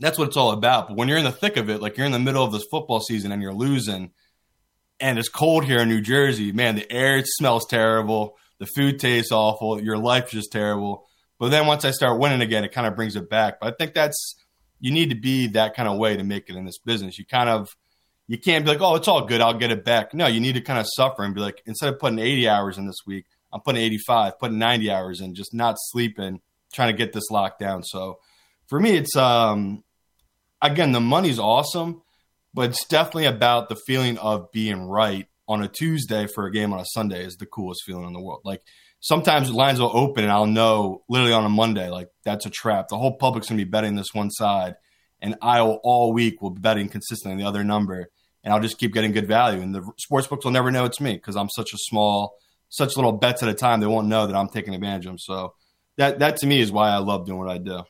that's 0.00 0.18
what 0.18 0.28
it's 0.28 0.36
all 0.36 0.52
about. 0.52 0.88
But 0.88 0.96
when 0.96 1.08
you're 1.08 1.18
in 1.18 1.24
the 1.24 1.32
thick 1.32 1.56
of 1.56 1.70
it, 1.70 1.80
like 1.80 1.96
you're 1.96 2.06
in 2.06 2.12
the 2.12 2.18
middle 2.18 2.44
of 2.44 2.52
this 2.52 2.66
football 2.70 3.00
season 3.00 3.32
and 3.32 3.42
you're 3.42 3.54
losing, 3.54 4.12
and 5.00 5.18
it's 5.18 5.28
cold 5.28 5.64
here 5.64 5.80
in 5.80 5.88
New 5.88 6.00
Jersey, 6.00 6.52
man, 6.52 6.74
the 6.74 6.90
air 6.90 7.22
smells 7.24 7.66
terrible. 7.68 8.36
The 8.58 8.66
food 8.66 8.98
tastes 8.98 9.32
awful. 9.32 9.82
Your 9.82 9.98
life 9.98 10.26
is 10.26 10.30
just 10.30 10.52
terrible. 10.52 11.06
But 11.38 11.50
then 11.50 11.66
once 11.66 11.84
I 11.84 11.90
start 11.90 12.18
winning 12.18 12.40
again, 12.40 12.64
it 12.64 12.72
kind 12.72 12.86
of 12.86 12.96
brings 12.96 13.16
it 13.16 13.28
back. 13.28 13.60
But 13.60 13.74
I 13.74 13.76
think 13.76 13.94
that's, 13.94 14.36
you 14.80 14.90
need 14.90 15.10
to 15.10 15.16
be 15.16 15.48
that 15.48 15.74
kind 15.74 15.88
of 15.88 15.98
way 15.98 16.16
to 16.16 16.24
make 16.24 16.48
it 16.48 16.56
in 16.56 16.64
this 16.64 16.78
business. 16.78 17.18
You 17.18 17.26
kind 17.26 17.50
of, 17.50 17.76
you 18.26 18.38
can't 18.38 18.64
be 18.64 18.70
like, 18.72 18.80
oh, 18.80 18.94
it's 18.96 19.08
all 19.08 19.26
good. 19.26 19.40
I'll 19.40 19.58
get 19.58 19.70
it 19.70 19.84
back. 19.84 20.14
No, 20.14 20.26
you 20.26 20.40
need 20.40 20.54
to 20.54 20.60
kind 20.60 20.78
of 20.78 20.86
suffer 20.88 21.22
and 21.22 21.34
be 21.34 21.40
like, 21.40 21.62
instead 21.66 21.92
of 21.92 21.98
putting 21.98 22.18
80 22.18 22.48
hours 22.48 22.78
in 22.78 22.86
this 22.86 23.00
week, 23.06 23.26
I'm 23.52 23.60
putting 23.60 23.82
85, 23.82 24.38
putting 24.38 24.58
90 24.58 24.90
hours 24.90 25.20
in, 25.20 25.34
just 25.34 25.54
not 25.54 25.76
sleeping, 25.78 26.40
trying 26.72 26.92
to 26.92 26.96
get 26.96 27.12
this 27.12 27.30
locked 27.30 27.60
down. 27.60 27.84
So 27.84 28.18
for 28.66 28.80
me, 28.80 28.96
it's, 28.96 29.14
um, 29.14 29.84
again, 30.60 30.92
the 30.92 31.00
money's 31.00 31.38
awesome, 31.38 32.02
but 32.56 32.70
it's 32.70 32.86
definitely 32.86 33.26
about 33.26 33.68
the 33.68 33.76
feeling 33.76 34.16
of 34.16 34.50
being 34.50 34.82
right 34.82 35.28
on 35.46 35.62
a 35.62 35.68
Tuesday 35.68 36.26
for 36.26 36.46
a 36.46 36.50
game 36.52 36.72
on 36.72 36.80
a 36.80 36.86
Sunday 36.86 37.22
is 37.22 37.36
the 37.36 37.46
coolest 37.46 37.82
feeling 37.84 38.06
in 38.06 38.14
the 38.14 38.20
world. 38.20 38.40
Like 38.44 38.62
sometimes 39.00 39.50
lines 39.52 39.78
will 39.78 39.94
open 39.94 40.24
and 40.24 40.32
I'll 40.32 40.46
know 40.46 41.04
literally 41.08 41.34
on 41.34 41.44
a 41.44 41.50
Monday, 41.50 41.90
like 41.90 42.08
that's 42.24 42.46
a 42.46 42.50
trap. 42.50 42.88
The 42.88 42.96
whole 42.96 43.16
public's 43.18 43.48
gonna 43.48 43.58
be 43.58 43.64
betting 43.64 43.94
this 43.94 44.14
one 44.14 44.30
side, 44.30 44.76
and 45.20 45.36
I 45.42 45.60
will 45.60 45.80
all 45.84 46.14
week 46.14 46.40
will 46.40 46.50
be 46.50 46.62
betting 46.62 46.88
consistently 46.88 47.42
the 47.42 47.48
other 47.48 47.62
number 47.62 48.08
and 48.42 48.54
I'll 48.54 48.60
just 48.60 48.78
keep 48.78 48.94
getting 48.94 49.12
good 49.12 49.26
value. 49.26 49.60
And 49.60 49.74
the 49.74 49.82
sports 49.98 50.28
books 50.28 50.44
will 50.44 50.52
never 50.52 50.70
know 50.70 50.84
it's 50.84 51.00
me 51.00 51.14
because 51.14 51.36
I'm 51.36 51.50
such 51.50 51.74
a 51.74 51.78
small, 51.78 52.36
such 52.68 52.96
little 52.96 53.12
bets 53.12 53.42
at 53.42 53.48
a 53.48 53.54
time. 53.54 53.80
They 53.80 53.86
won't 53.86 54.06
know 54.06 54.28
that 54.28 54.36
I'm 54.36 54.48
taking 54.48 54.72
advantage 54.72 55.04
of 55.04 55.10
them. 55.10 55.18
So 55.18 55.54
that 55.98 56.20
that 56.20 56.36
to 56.38 56.46
me 56.46 56.60
is 56.60 56.72
why 56.72 56.90
I 56.90 56.98
love 56.98 57.26
doing 57.26 57.38
what 57.38 57.50
I 57.50 57.58
do. 57.58 57.82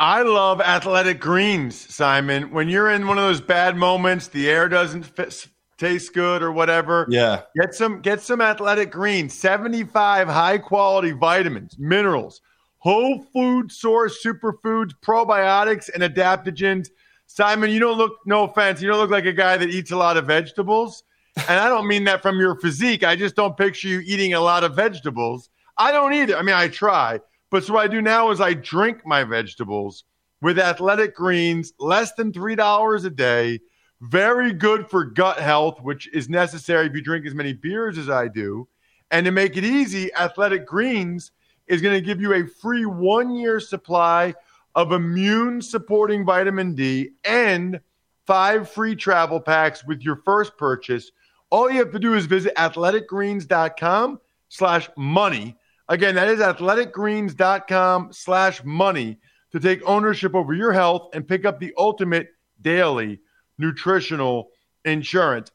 I 0.00 0.22
love 0.22 0.60
athletic 0.60 1.20
greens, 1.20 1.76
Simon. 1.92 2.52
When 2.52 2.68
you're 2.68 2.90
in 2.90 3.06
one 3.06 3.18
of 3.18 3.24
those 3.24 3.40
bad 3.40 3.76
moments, 3.76 4.28
the 4.28 4.48
air 4.48 4.68
doesn't 4.68 5.02
fit, 5.04 5.48
taste 5.76 6.14
good 6.14 6.42
or 6.42 6.52
whatever. 6.52 7.06
Yeah, 7.10 7.42
get 7.60 7.74
some 7.74 8.00
get 8.00 8.20
some 8.20 8.40
athletic 8.40 8.92
greens. 8.92 9.34
Seventy 9.34 9.84
five 9.84 10.28
high 10.28 10.58
quality 10.58 11.12
vitamins, 11.12 11.78
minerals, 11.78 12.40
whole 12.78 13.22
food 13.32 13.72
source 13.72 14.22
superfoods, 14.24 14.92
probiotics, 15.02 15.90
and 15.92 16.02
adaptogens 16.02 16.88
Simon, 17.28 17.70
you 17.70 17.78
don't 17.78 17.98
look, 17.98 18.16
no 18.24 18.44
offense, 18.44 18.80
you 18.80 18.88
don't 18.88 18.98
look 18.98 19.10
like 19.10 19.26
a 19.26 19.32
guy 19.32 19.56
that 19.58 19.68
eats 19.68 19.92
a 19.92 19.96
lot 19.96 20.16
of 20.16 20.26
vegetables. 20.26 21.04
And 21.48 21.60
I 21.60 21.68
don't 21.68 21.86
mean 21.86 22.02
that 22.04 22.20
from 22.20 22.40
your 22.40 22.56
physique. 22.56 23.04
I 23.04 23.14
just 23.14 23.36
don't 23.36 23.56
picture 23.56 23.86
you 23.86 24.00
eating 24.00 24.34
a 24.34 24.40
lot 24.40 24.64
of 24.64 24.74
vegetables. 24.74 25.50
I 25.76 25.92
don't 25.92 26.12
either. 26.12 26.36
I 26.36 26.42
mean, 26.42 26.56
I 26.56 26.66
try. 26.66 27.20
But 27.50 27.64
so 27.64 27.74
what 27.74 27.84
I 27.84 27.88
do 27.88 28.02
now 28.02 28.30
is 28.30 28.40
I 28.40 28.54
drink 28.54 29.06
my 29.06 29.24
vegetables 29.24 30.04
with 30.40 30.58
athletic 30.58 31.14
greens, 31.14 31.72
less 31.78 32.12
than 32.14 32.32
$3 32.32 33.04
a 33.04 33.10
day. 33.10 33.60
Very 34.00 34.52
good 34.52 34.88
for 34.88 35.04
gut 35.04 35.38
health, 35.38 35.80
which 35.82 36.08
is 36.12 36.28
necessary 36.28 36.86
if 36.86 36.94
you 36.94 37.02
drink 37.02 37.26
as 37.26 37.34
many 37.34 37.52
beers 37.52 37.98
as 37.98 38.08
I 38.08 38.28
do. 38.28 38.68
And 39.10 39.24
to 39.26 39.32
make 39.32 39.56
it 39.56 39.64
easy, 39.64 40.14
Athletic 40.14 40.66
Greens 40.66 41.32
is 41.66 41.82
going 41.82 41.94
to 41.94 42.00
give 42.06 42.20
you 42.20 42.34
a 42.34 42.46
free 42.46 42.86
one 42.86 43.34
year 43.34 43.58
supply 43.60 44.34
of 44.74 44.92
immune 44.92 45.60
supporting 45.60 46.24
vitamin 46.24 46.74
D 46.74 47.10
and 47.24 47.80
five 48.26 48.70
free 48.70 48.94
travel 48.94 49.40
packs 49.40 49.84
with 49.84 50.02
your 50.02 50.16
first 50.16 50.56
purchase. 50.56 51.10
All 51.50 51.70
you 51.70 51.78
have 51.78 51.92
to 51.92 51.98
do 51.98 52.14
is 52.14 52.26
visit 52.26 52.54
athleticgreens.com 52.56 54.20
slash 54.48 54.90
money. 54.96 55.56
Again, 55.88 56.14
that 56.16 56.28
is 56.28 56.40
athleticgreens.com 56.40 58.12
slash 58.12 58.62
money 58.64 59.18
to 59.52 59.60
take 59.60 59.80
ownership 59.86 60.34
over 60.34 60.52
your 60.52 60.72
health 60.72 61.10
and 61.14 61.26
pick 61.26 61.44
up 61.44 61.58
the 61.58 61.72
ultimate 61.78 62.28
daily 62.60 63.20
nutritional 63.58 64.50
insurance. 64.84 65.50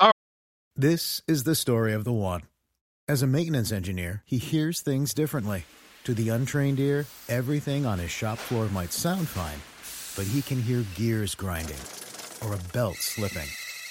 This 0.76 1.22
is 1.28 1.44
the 1.44 1.56
story 1.56 1.94
of 1.94 2.04
the 2.04 2.14
one. 2.14 2.42
As 3.08 3.22
a 3.22 3.28
maintenance 3.28 3.72
engineer, 3.72 4.24
he 4.26 4.38
hears 4.38 4.82
things 4.82 5.14
differently 5.14 5.66
to 6.04 6.14
the 6.14 6.30
untrained 6.30 6.80
ear, 6.80 7.06
everything 7.30 7.86
on 7.86 8.00
his 8.00 8.12
shop 8.12 8.38
floor 8.38 8.68
might 8.68 8.92
sound 8.92 9.28
fine, 9.28 9.60
but 10.18 10.30
he 10.30 10.42
can 10.42 10.62
hear 10.62 10.84
gears 10.96 11.34
grinding 11.34 11.80
or 12.44 12.54
a 12.54 12.74
belt 12.74 12.98
slipping. 12.98 13.48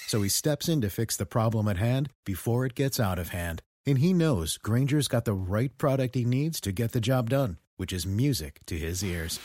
So 0.06 0.20
he 0.20 0.28
steps 0.28 0.68
in 0.68 0.82
to 0.82 0.90
fix 0.90 1.16
the 1.16 1.24
problem 1.24 1.68
at 1.68 1.78
hand 1.78 2.10
before 2.26 2.66
it 2.66 2.74
gets 2.74 3.00
out 3.00 3.18
of 3.18 3.30
hand. 3.30 3.62
And 3.86 3.98
he 3.98 4.12
knows 4.12 4.58
Grainger's 4.58 5.08
got 5.08 5.24
the 5.24 5.32
right 5.32 5.76
product 5.76 6.14
he 6.14 6.24
needs 6.24 6.60
to 6.60 6.72
get 6.72 6.92
the 6.92 7.00
job 7.00 7.30
done, 7.30 7.58
which 7.76 7.92
is 7.92 8.06
music 8.06 8.60
to 8.66 8.78
his 8.78 9.02
ears. 9.02 9.40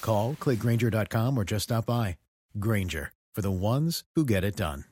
Call, 0.00 0.34
clickgrainger.com, 0.34 1.38
or 1.38 1.44
just 1.44 1.64
stop 1.64 1.86
by. 1.86 2.16
Granger, 2.58 3.10
for 3.32 3.42
the 3.42 3.50
ones 3.50 4.04
who 4.14 4.24
get 4.24 4.44
it 4.44 4.54
done. 4.56 4.84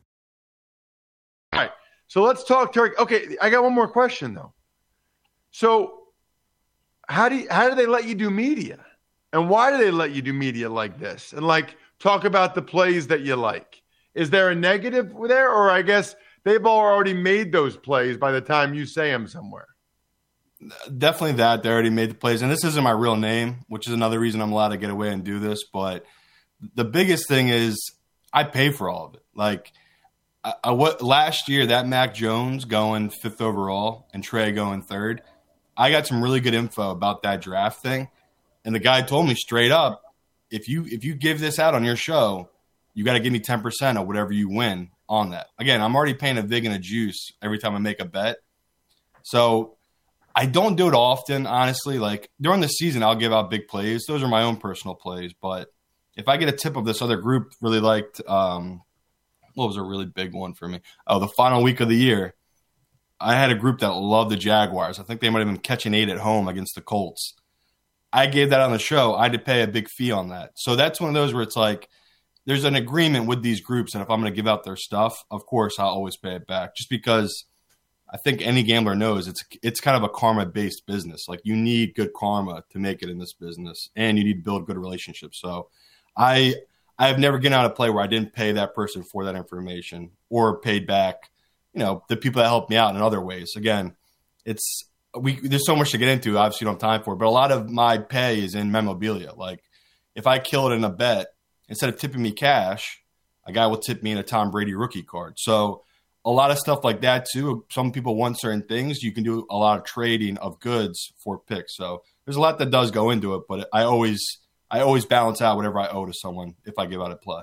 All 1.52 1.60
right. 1.60 1.70
So 2.08 2.22
let's 2.22 2.44
talk 2.44 2.72
Turkey. 2.72 2.96
Okay, 2.98 3.36
I 3.40 3.50
got 3.50 3.62
one 3.62 3.74
more 3.74 3.88
question, 3.88 4.34
though. 4.34 4.52
So 5.52 6.00
how 7.08 7.28
do 7.28 7.36
you, 7.36 7.46
how 7.50 7.68
do 7.68 7.76
they 7.76 7.86
let 7.86 8.04
you 8.04 8.14
do 8.14 8.30
media? 8.30 8.84
And 9.32 9.48
why 9.48 9.70
do 9.70 9.78
they 9.78 9.90
let 9.90 10.12
you 10.12 10.22
do 10.22 10.32
media 10.32 10.68
like 10.68 10.98
this? 10.98 11.32
And 11.32 11.46
like 11.46 11.76
talk 11.98 12.24
about 12.24 12.54
the 12.54 12.62
plays 12.62 13.06
that 13.06 13.20
you 13.20 13.36
like. 13.36 13.82
Is 14.14 14.28
there 14.28 14.50
a 14.50 14.54
negative 14.54 15.14
there, 15.26 15.50
or 15.50 15.70
I 15.70 15.82
guess 15.82 16.16
they've 16.44 16.64
already 16.64 17.14
made 17.14 17.52
those 17.52 17.76
plays 17.76 18.16
by 18.16 18.32
the 18.32 18.40
time 18.40 18.74
you 18.74 18.86
say 18.86 19.10
them 19.10 19.26
somewhere? 19.26 19.68
Definitely 20.96 21.36
that 21.38 21.62
they 21.62 21.70
already 21.70 21.90
made 21.90 22.10
the 22.10 22.14
plays, 22.14 22.42
and 22.42 22.50
this 22.50 22.64
isn't 22.64 22.84
my 22.84 22.92
real 22.92 23.16
name, 23.16 23.64
which 23.68 23.88
is 23.88 23.94
another 23.94 24.20
reason 24.20 24.40
I'm 24.40 24.52
allowed 24.52 24.68
to 24.68 24.76
get 24.76 24.90
away 24.90 25.10
and 25.10 25.24
do 25.24 25.38
this. 25.38 25.64
But 25.72 26.04
the 26.74 26.84
biggest 26.84 27.26
thing 27.26 27.48
is 27.48 27.76
I 28.32 28.44
pay 28.44 28.70
for 28.70 28.88
all 28.88 29.06
of 29.06 29.14
it. 29.14 29.24
Like 29.34 29.72
I, 30.44 30.54
I, 30.62 30.70
what 30.70 31.02
last 31.02 31.48
year 31.48 31.66
that 31.66 31.88
Mac 31.88 32.14
Jones 32.14 32.64
going 32.64 33.10
fifth 33.10 33.40
overall 33.40 34.06
and 34.14 34.22
Trey 34.22 34.52
going 34.52 34.82
third 34.82 35.22
I 35.76 35.90
got 35.90 36.06
some 36.06 36.22
really 36.22 36.40
good 36.40 36.54
info 36.54 36.90
about 36.90 37.22
that 37.22 37.40
draft 37.40 37.82
thing, 37.82 38.08
and 38.64 38.74
the 38.74 38.78
guy 38.78 39.02
told 39.02 39.26
me 39.26 39.34
straight 39.34 39.70
up, 39.70 40.02
if 40.50 40.68
you 40.68 40.84
if 40.86 41.04
you 41.04 41.14
give 41.14 41.40
this 41.40 41.58
out 41.58 41.74
on 41.74 41.84
your 41.84 41.96
show, 41.96 42.50
you 42.94 43.04
got 43.04 43.14
to 43.14 43.20
give 43.20 43.32
me 43.32 43.40
ten 43.40 43.62
percent 43.62 43.96
of 43.96 44.06
whatever 44.06 44.32
you 44.32 44.50
win 44.50 44.90
on 45.12 45.30
that. 45.30 45.48
Again, 45.58 45.82
I'm 45.82 45.94
already 45.94 46.14
paying 46.14 46.38
a 46.38 46.42
vig 46.42 46.64
and 46.64 46.74
a 46.74 46.78
juice 46.78 47.32
every 47.42 47.58
time 47.58 47.74
I 47.74 47.78
make 47.78 48.00
a 48.00 48.06
bet, 48.06 48.38
so 49.22 49.76
I 50.34 50.46
don't 50.46 50.76
do 50.76 50.88
it 50.88 50.94
often, 50.94 51.46
honestly. 51.46 51.98
Like 51.98 52.30
during 52.40 52.62
the 52.62 52.68
season, 52.68 53.02
I'll 53.02 53.14
give 53.14 53.32
out 53.32 53.50
big 53.50 53.68
plays; 53.68 54.06
those 54.08 54.22
are 54.22 54.28
my 54.28 54.42
own 54.42 54.56
personal 54.56 54.94
plays. 54.94 55.34
But 55.40 55.68
if 56.16 56.28
I 56.28 56.38
get 56.38 56.48
a 56.48 56.56
tip 56.56 56.76
of 56.76 56.86
this 56.86 57.02
other 57.02 57.18
group 57.18 57.52
really 57.60 57.78
liked, 57.78 58.22
um, 58.26 58.80
what 59.54 59.66
was 59.66 59.76
a 59.76 59.82
really 59.82 60.06
big 60.06 60.32
one 60.32 60.54
for 60.54 60.66
me? 60.66 60.80
Oh, 61.06 61.18
the 61.18 61.28
final 61.28 61.62
week 61.62 61.80
of 61.80 61.90
the 61.90 61.96
year. 61.96 62.34
I 63.20 63.36
had 63.36 63.52
a 63.52 63.54
group 63.54 63.78
that 63.80 63.92
loved 63.92 64.32
the 64.32 64.36
Jaguars. 64.36 64.98
I 64.98 65.04
think 65.04 65.20
they 65.20 65.30
might 65.30 65.38
have 65.38 65.46
been 65.46 65.58
catching 65.58 65.94
eight 65.94 66.08
at 66.08 66.18
home 66.18 66.48
against 66.48 66.74
the 66.74 66.80
Colts. 66.80 67.34
I 68.12 68.26
gave 68.26 68.50
that 68.50 68.60
on 68.60 68.72
the 68.72 68.80
show. 68.80 69.14
I 69.14 69.24
had 69.24 69.32
to 69.34 69.38
pay 69.38 69.62
a 69.62 69.68
big 69.68 69.88
fee 69.88 70.10
on 70.10 70.30
that. 70.30 70.50
So 70.56 70.74
that's 70.74 71.00
one 71.00 71.08
of 71.08 71.14
those 71.14 71.32
where 71.32 71.44
it's 71.44 71.54
like 71.54 71.88
there's 72.44 72.64
an 72.64 72.74
agreement 72.74 73.26
with 73.26 73.42
these 73.42 73.60
groups, 73.60 73.94
and 73.94 74.02
if 74.02 74.10
I'm 74.10 74.20
going 74.20 74.32
to 74.32 74.36
give 74.36 74.48
out 74.48 74.64
their 74.64 74.76
stuff, 74.76 75.24
of 75.30 75.46
course 75.46 75.78
I'll 75.78 75.88
always 75.88 76.16
pay 76.16 76.34
it 76.34 76.46
back. 76.46 76.74
Just 76.76 76.90
because 76.90 77.44
I 78.12 78.16
think 78.18 78.42
any 78.42 78.62
gambler 78.62 78.94
knows 78.94 79.28
it's 79.28 79.42
it's 79.62 79.80
kind 79.80 79.96
of 79.96 80.02
a 80.02 80.08
karma 80.08 80.46
based 80.46 80.86
business. 80.86 81.26
Like 81.28 81.40
you 81.44 81.56
need 81.56 81.94
good 81.94 82.12
karma 82.14 82.64
to 82.70 82.78
make 82.78 83.02
it 83.02 83.08
in 83.08 83.18
this 83.18 83.32
business, 83.32 83.88
and 83.96 84.18
you 84.18 84.24
need 84.24 84.38
to 84.38 84.42
build 84.42 84.66
good 84.66 84.76
relationships. 84.76 85.40
So 85.40 85.68
I 86.16 86.56
I 86.98 87.08
have 87.08 87.18
never 87.18 87.38
gotten 87.38 87.54
out 87.54 87.64
of 87.64 87.74
play 87.74 87.90
where 87.90 88.04
I 88.04 88.06
didn't 88.06 88.32
pay 88.32 88.52
that 88.52 88.74
person 88.74 89.02
for 89.02 89.24
that 89.24 89.34
information 89.34 90.10
or 90.28 90.60
paid 90.60 90.86
back, 90.86 91.30
you 91.72 91.80
know, 91.80 92.04
the 92.08 92.16
people 92.16 92.42
that 92.42 92.48
helped 92.48 92.70
me 92.70 92.76
out 92.76 92.94
in 92.94 93.00
other 93.00 93.20
ways. 93.20 93.52
Again, 93.56 93.96
it's 94.44 94.84
we 95.18 95.40
there's 95.40 95.66
so 95.66 95.76
much 95.76 95.92
to 95.92 95.98
get 95.98 96.08
into. 96.08 96.36
Obviously, 96.36 96.66
don't 96.66 96.74
have 96.74 96.80
time 96.80 97.02
for 97.02 97.14
it, 97.14 97.18
but 97.18 97.26
a 97.26 97.30
lot 97.30 97.50
of 97.50 97.70
my 97.70 97.98
pay 97.98 98.40
is 98.40 98.54
in 98.54 98.72
memorabilia. 98.72 99.32
Like 99.32 99.62
if 100.14 100.26
I 100.26 100.38
kill 100.38 100.70
it 100.70 100.74
in 100.74 100.84
a 100.84 100.90
bet, 100.90 101.28
instead 101.68 101.88
of 101.88 101.98
tipping 101.98 102.22
me 102.22 102.32
cash, 102.32 103.02
a 103.46 103.52
guy 103.52 103.66
will 103.66 103.78
tip 103.78 104.02
me 104.02 104.12
in 104.12 104.18
a 104.18 104.22
Tom 104.22 104.50
Brady 104.50 104.74
rookie 104.74 105.02
card. 105.02 105.34
So 105.38 105.82
a 106.24 106.30
lot 106.30 106.50
of 106.50 106.58
stuff 106.58 106.84
like 106.84 107.00
that 107.00 107.26
too. 107.32 107.64
Some 107.70 107.92
people 107.92 108.16
want 108.16 108.38
certain 108.38 108.62
things. 108.62 109.02
You 109.02 109.12
can 109.12 109.24
do 109.24 109.46
a 109.50 109.56
lot 109.56 109.78
of 109.78 109.84
trading 109.84 110.38
of 110.38 110.60
goods 110.60 111.12
for 111.18 111.38
picks. 111.38 111.76
So 111.76 112.02
there's 112.24 112.36
a 112.36 112.40
lot 112.40 112.58
that 112.58 112.70
does 112.70 112.90
go 112.90 113.10
into 113.10 113.34
it, 113.34 113.42
but 113.48 113.68
I 113.72 113.82
always 113.82 114.20
I 114.70 114.80
always 114.80 115.04
balance 115.04 115.42
out 115.42 115.56
whatever 115.56 115.80
I 115.80 115.88
owe 115.88 116.06
to 116.06 116.12
someone 116.12 116.54
if 116.64 116.74
I 116.78 116.86
give 116.86 117.02
out 117.02 117.10
a 117.10 117.16
play. 117.16 117.42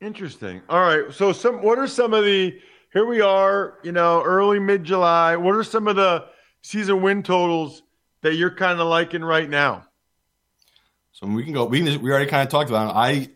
Interesting. 0.00 0.62
All 0.68 0.80
right. 0.80 1.12
So 1.12 1.32
some 1.32 1.62
what 1.62 1.78
are 1.78 1.86
some 1.86 2.14
of 2.14 2.24
the 2.24 2.58
here 2.92 3.04
we 3.04 3.20
are, 3.20 3.78
you 3.82 3.92
know, 3.92 4.22
early 4.22 4.58
mid 4.60 4.84
July. 4.84 5.36
What 5.36 5.54
are 5.54 5.64
some 5.64 5.88
of 5.88 5.96
the 5.96 6.26
season 6.62 7.02
win 7.02 7.22
totals 7.22 7.82
that 8.22 8.34
you're 8.34 8.54
kind 8.54 8.80
of 8.80 8.86
liking 8.86 9.24
right 9.24 9.48
now? 9.48 9.84
So 11.12 11.26
we 11.26 11.44
can 11.44 11.52
go. 11.52 11.64
We 11.64 11.82
can 11.82 12.02
we 12.02 12.10
already 12.10 12.30
kind 12.30 12.42
of 12.42 12.50
talked 12.50 12.70
about. 12.70 12.90
It. 12.90 12.96
I 12.96 13.28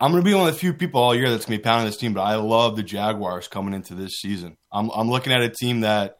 I'm 0.00 0.12
going 0.12 0.24
to 0.24 0.28
be 0.28 0.34
one 0.34 0.48
of 0.48 0.54
the 0.54 0.58
few 0.58 0.72
people 0.72 1.02
all 1.02 1.14
year 1.14 1.28
that's 1.28 1.44
going 1.44 1.58
to 1.58 1.62
be 1.62 1.62
pounding 1.62 1.86
this 1.86 1.98
team, 1.98 2.14
but 2.14 2.22
I 2.22 2.36
love 2.36 2.74
the 2.74 2.82
Jaguars 2.82 3.48
coming 3.48 3.74
into 3.74 3.94
this 3.94 4.18
season. 4.18 4.56
I'm 4.72 4.90
I'm 4.90 5.10
looking 5.10 5.32
at 5.32 5.42
a 5.42 5.50
team 5.50 5.80
that 5.80 6.16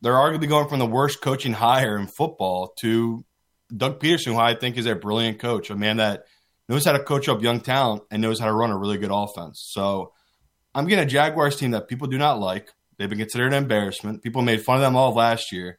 they're 0.00 0.12
arguably 0.12 0.48
going 0.48 0.68
from 0.68 0.80
the 0.80 0.86
worst 0.86 1.20
coaching 1.20 1.52
hire 1.52 1.96
in 1.96 2.08
football 2.08 2.74
to 2.80 3.24
Doug 3.74 4.00
Pederson, 4.00 4.32
who 4.32 4.38
I 4.38 4.54
think 4.54 4.76
is 4.76 4.86
a 4.86 4.96
brilliant 4.96 5.38
coach, 5.38 5.70
a 5.70 5.76
man 5.76 5.98
that 5.98 6.24
knows 6.68 6.84
how 6.84 6.92
to 6.92 7.02
coach 7.02 7.28
up 7.28 7.42
young 7.42 7.60
talent 7.60 8.02
and 8.10 8.20
knows 8.20 8.40
how 8.40 8.46
to 8.46 8.52
run 8.52 8.70
a 8.70 8.76
really 8.76 8.98
good 8.98 9.12
offense. 9.12 9.64
So 9.70 10.12
I'm 10.74 10.86
getting 10.86 11.04
a 11.04 11.08
Jaguars 11.08 11.56
team 11.56 11.70
that 11.72 11.88
people 11.88 12.08
do 12.08 12.18
not 12.18 12.40
like. 12.40 12.70
They've 12.98 13.08
been 13.08 13.18
considered 13.18 13.52
an 13.52 13.62
embarrassment. 13.62 14.22
People 14.22 14.42
made 14.42 14.64
fun 14.64 14.76
of 14.76 14.82
them 14.82 14.96
all 14.96 15.14
last 15.14 15.52
year. 15.52 15.78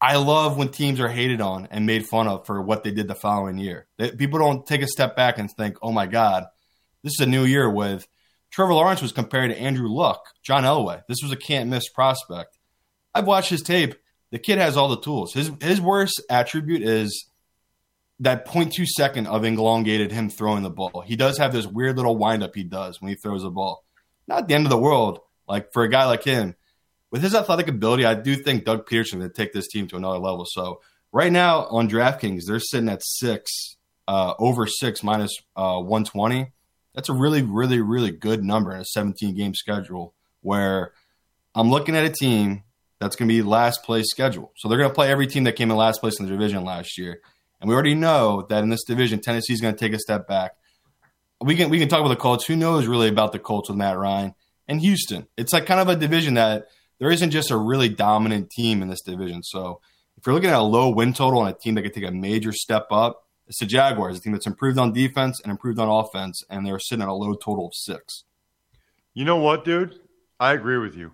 I 0.00 0.16
love 0.16 0.56
when 0.56 0.68
teams 0.68 1.00
are 1.00 1.08
hated 1.08 1.40
on 1.40 1.68
and 1.70 1.86
made 1.86 2.06
fun 2.06 2.28
of 2.28 2.46
for 2.46 2.62
what 2.62 2.84
they 2.84 2.92
did 2.92 3.08
the 3.08 3.14
following 3.14 3.58
year. 3.58 3.86
They, 3.96 4.12
people 4.12 4.38
don't 4.38 4.64
take 4.64 4.82
a 4.82 4.86
step 4.86 5.16
back 5.16 5.38
and 5.38 5.50
think, 5.50 5.78
"Oh 5.82 5.92
my 5.92 6.06
God, 6.06 6.46
this 7.02 7.14
is 7.14 7.20
a 7.20 7.26
new 7.26 7.44
year." 7.44 7.68
With 7.68 8.06
Trevor 8.50 8.74
Lawrence 8.74 9.02
was 9.02 9.12
compared 9.12 9.50
to 9.50 9.58
Andrew 9.58 9.88
Luck, 9.88 10.22
John 10.42 10.64
Elway. 10.64 11.02
This 11.08 11.18
was 11.22 11.32
a 11.32 11.36
can't 11.36 11.68
miss 11.68 11.88
prospect. 11.88 12.58
I've 13.14 13.26
watched 13.26 13.50
his 13.50 13.62
tape. 13.62 13.96
The 14.30 14.38
kid 14.38 14.58
has 14.58 14.76
all 14.76 14.88
the 14.88 15.00
tools. 15.00 15.34
His 15.34 15.50
his 15.60 15.80
worst 15.80 16.22
attribute 16.30 16.82
is 16.82 17.28
that 18.20 18.46
0.2 18.46 18.84
second 18.86 19.26
of 19.26 19.44
elongated 19.44 20.12
him 20.12 20.28
throwing 20.28 20.62
the 20.62 20.70
ball. 20.70 21.02
He 21.04 21.16
does 21.16 21.38
have 21.38 21.52
this 21.52 21.66
weird 21.66 21.96
little 21.96 22.16
windup 22.16 22.54
he 22.54 22.64
does 22.64 23.00
when 23.00 23.10
he 23.10 23.14
throws 23.14 23.42
the 23.42 23.50
ball. 23.50 23.84
Not 24.26 24.48
the 24.48 24.54
end 24.54 24.66
of 24.66 24.70
the 24.70 24.78
world. 24.78 25.20
Like 25.48 25.72
for 25.72 25.82
a 25.82 25.88
guy 25.88 26.04
like 26.04 26.24
him, 26.24 26.54
with 27.10 27.22
his 27.22 27.34
athletic 27.34 27.68
ability, 27.68 28.04
I 28.04 28.14
do 28.14 28.36
think 28.36 28.64
Doug 28.64 28.86
Pederson 28.86 29.20
to 29.20 29.28
take 29.28 29.52
this 29.52 29.68
team 29.68 29.86
to 29.88 29.96
another 29.96 30.18
level. 30.18 30.44
So 30.46 30.80
right 31.12 31.32
now 31.32 31.66
on 31.66 31.88
DraftKings, 31.88 32.42
they're 32.46 32.60
sitting 32.60 32.88
at 32.88 33.02
six, 33.02 33.76
uh, 34.06 34.34
over 34.38 34.66
six 34.66 35.02
minus, 35.02 35.36
uh, 35.56 35.78
120. 35.78 36.52
That's 36.94 37.08
a 37.08 37.14
really, 37.14 37.42
really, 37.42 37.80
really 37.80 38.10
good 38.10 38.44
number 38.44 38.74
in 38.74 38.80
a 38.80 38.84
17 38.84 39.34
game 39.34 39.54
schedule 39.54 40.14
where 40.42 40.92
I'm 41.54 41.70
looking 41.70 41.96
at 41.96 42.04
a 42.04 42.10
team 42.10 42.64
that's 43.00 43.16
going 43.16 43.28
to 43.28 43.34
be 43.34 43.42
last 43.42 43.82
place 43.84 44.10
schedule. 44.10 44.52
So 44.56 44.68
they're 44.68 44.78
going 44.78 44.90
to 44.90 44.94
play 44.94 45.10
every 45.10 45.26
team 45.26 45.44
that 45.44 45.52
came 45.52 45.70
in 45.70 45.76
last 45.76 46.00
place 46.00 46.18
in 46.18 46.26
the 46.26 46.32
division 46.32 46.64
last 46.64 46.98
year. 46.98 47.20
And 47.60 47.68
we 47.68 47.74
already 47.74 47.94
know 47.94 48.46
that 48.48 48.62
in 48.62 48.68
this 48.68 48.84
division, 48.84 49.20
Tennessee's 49.20 49.60
going 49.60 49.74
to 49.74 49.78
take 49.78 49.92
a 49.92 49.98
step 49.98 50.28
back. 50.28 50.52
We 51.40 51.54
can 51.54 51.70
we 51.70 51.78
can 51.78 51.88
talk 51.88 52.00
about 52.00 52.08
the 52.08 52.16
Colts. 52.16 52.46
Who 52.46 52.56
knows 52.56 52.86
really 52.86 53.08
about 53.08 53.32
the 53.32 53.38
Colts 53.38 53.68
with 53.68 53.78
Matt 53.78 53.96
Ryan 53.96 54.34
and 54.66 54.80
Houston? 54.80 55.28
It's 55.36 55.52
like 55.52 55.66
kind 55.66 55.80
of 55.80 55.88
a 55.88 55.94
division 55.94 56.34
that 56.34 56.66
there 56.98 57.10
isn't 57.10 57.30
just 57.30 57.50
a 57.50 57.56
really 57.56 57.88
dominant 57.88 58.50
team 58.50 58.82
in 58.82 58.88
this 58.88 59.02
division. 59.02 59.42
So 59.42 59.80
if 60.16 60.26
you're 60.26 60.34
looking 60.34 60.50
at 60.50 60.58
a 60.58 60.62
low 60.62 60.88
win 60.90 61.12
total 61.12 61.40
on 61.40 61.48
a 61.48 61.52
team 61.52 61.74
that 61.74 61.82
could 61.82 61.94
take 61.94 62.04
a 62.04 62.10
major 62.10 62.52
step 62.52 62.86
up, 62.90 63.24
it's 63.46 63.60
the 63.60 63.66
Jaguars, 63.66 64.18
a 64.18 64.20
team 64.20 64.32
that's 64.32 64.46
improved 64.46 64.78
on 64.78 64.92
defense 64.92 65.40
and 65.40 65.50
improved 65.50 65.78
on 65.78 65.88
offense, 65.88 66.42
and 66.50 66.66
they're 66.66 66.78
sitting 66.78 67.02
at 67.02 67.08
a 67.08 67.14
low 67.14 67.34
total 67.34 67.66
of 67.66 67.74
six. 67.74 68.24
You 69.14 69.24
know 69.24 69.36
what, 69.36 69.64
dude? 69.64 70.00
I 70.38 70.52
agree 70.52 70.78
with 70.78 70.94
you. 70.94 71.12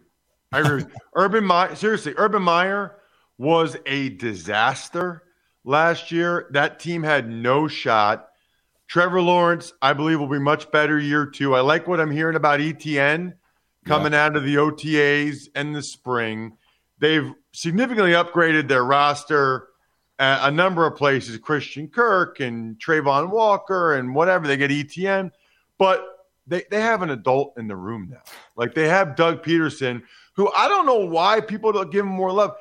I 0.52 0.60
agree. 0.60 0.84
Urban 1.14 1.44
Meyer, 1.44 1.74
seriously, 1.76 2.14
Urban 2.16 2.42
Meyer 2.42 2.96
was 3.38 3.76
a 3.86 4.10
disaster 4.10 5.22
last 5.64 6.10
year. 6.10 6.48
That 6.50 6.80
team 6.80 7.02
had 7.02 7.30
no 7.30 7.68
shot. 7.68 8.28
Trevor 8.88 9.22
Lawrence, 9.22 9.72
I 9.80 9.92
believe, 9.92 10.18
will 10.18 10.28
be 10.28 10.38
much 10.38 10.70
better 10.70 10.98
year 10.98 11.26
two. 11.26 11.54
I 11.54 11.60
like 11.60 11.86
what 11.86 12.00
I'm 12.00 12.10
hearing 12.10 12.36
about 12.36 12.60
ETN 12.60 13.34
coming 13.84 14.12
yeah. 14.12 14.24
out 14.24 14.36
of 14.36 14.44
the 14.44 14.56
OTAs 14.56 15.48
and 15.54 15.74
the 15.74 15.82
spring. 15.82 16.56
They've 16.98 17.32
significantly 17.52 18.12
upgraded 18.12 18.68
their 18.68 18.84
roster 18.84 19.68
at 20.18 20.48
a 20.48 20.50
number 20.50 20.86
of 20.86 20.96
places, 20.96 21.38
Christian 21.38 21.88
Kirk 21.88 22.40
and 22.40 22.78
Travon 22.78 23.30
Walker 23.30 23.94
and 23.94 24.14
whatever. 24.14 24.46
They 24.46 24.56
get 24.56 24.70
ETN, 24.70 25.30
but 25.78 26.06
they, 26.46 26.64
they 26.70 26.80
have 26.80 27.02
an 27.02 27.10
adult 27.10 27.54
in 27.56 27.68
the 27.68 27.76
room 27.76 28.08
now. 28.10 28.22
Like 28.56 28.74
they 28.74 28.88
have 28.88 29.16
Doug 29.16 29.42
Pederson, 29.42 30.02
who 30.34 30.50
I 30.52 30.68
don't 30.68 30.86
know 30.86 31.04
why 31.06 31.40
people 31.40 31.72
don't 31.72 31.90
give 31.90 32.04
him 32.04 32.12
more 32.12 32.32
love. 32.32 32.54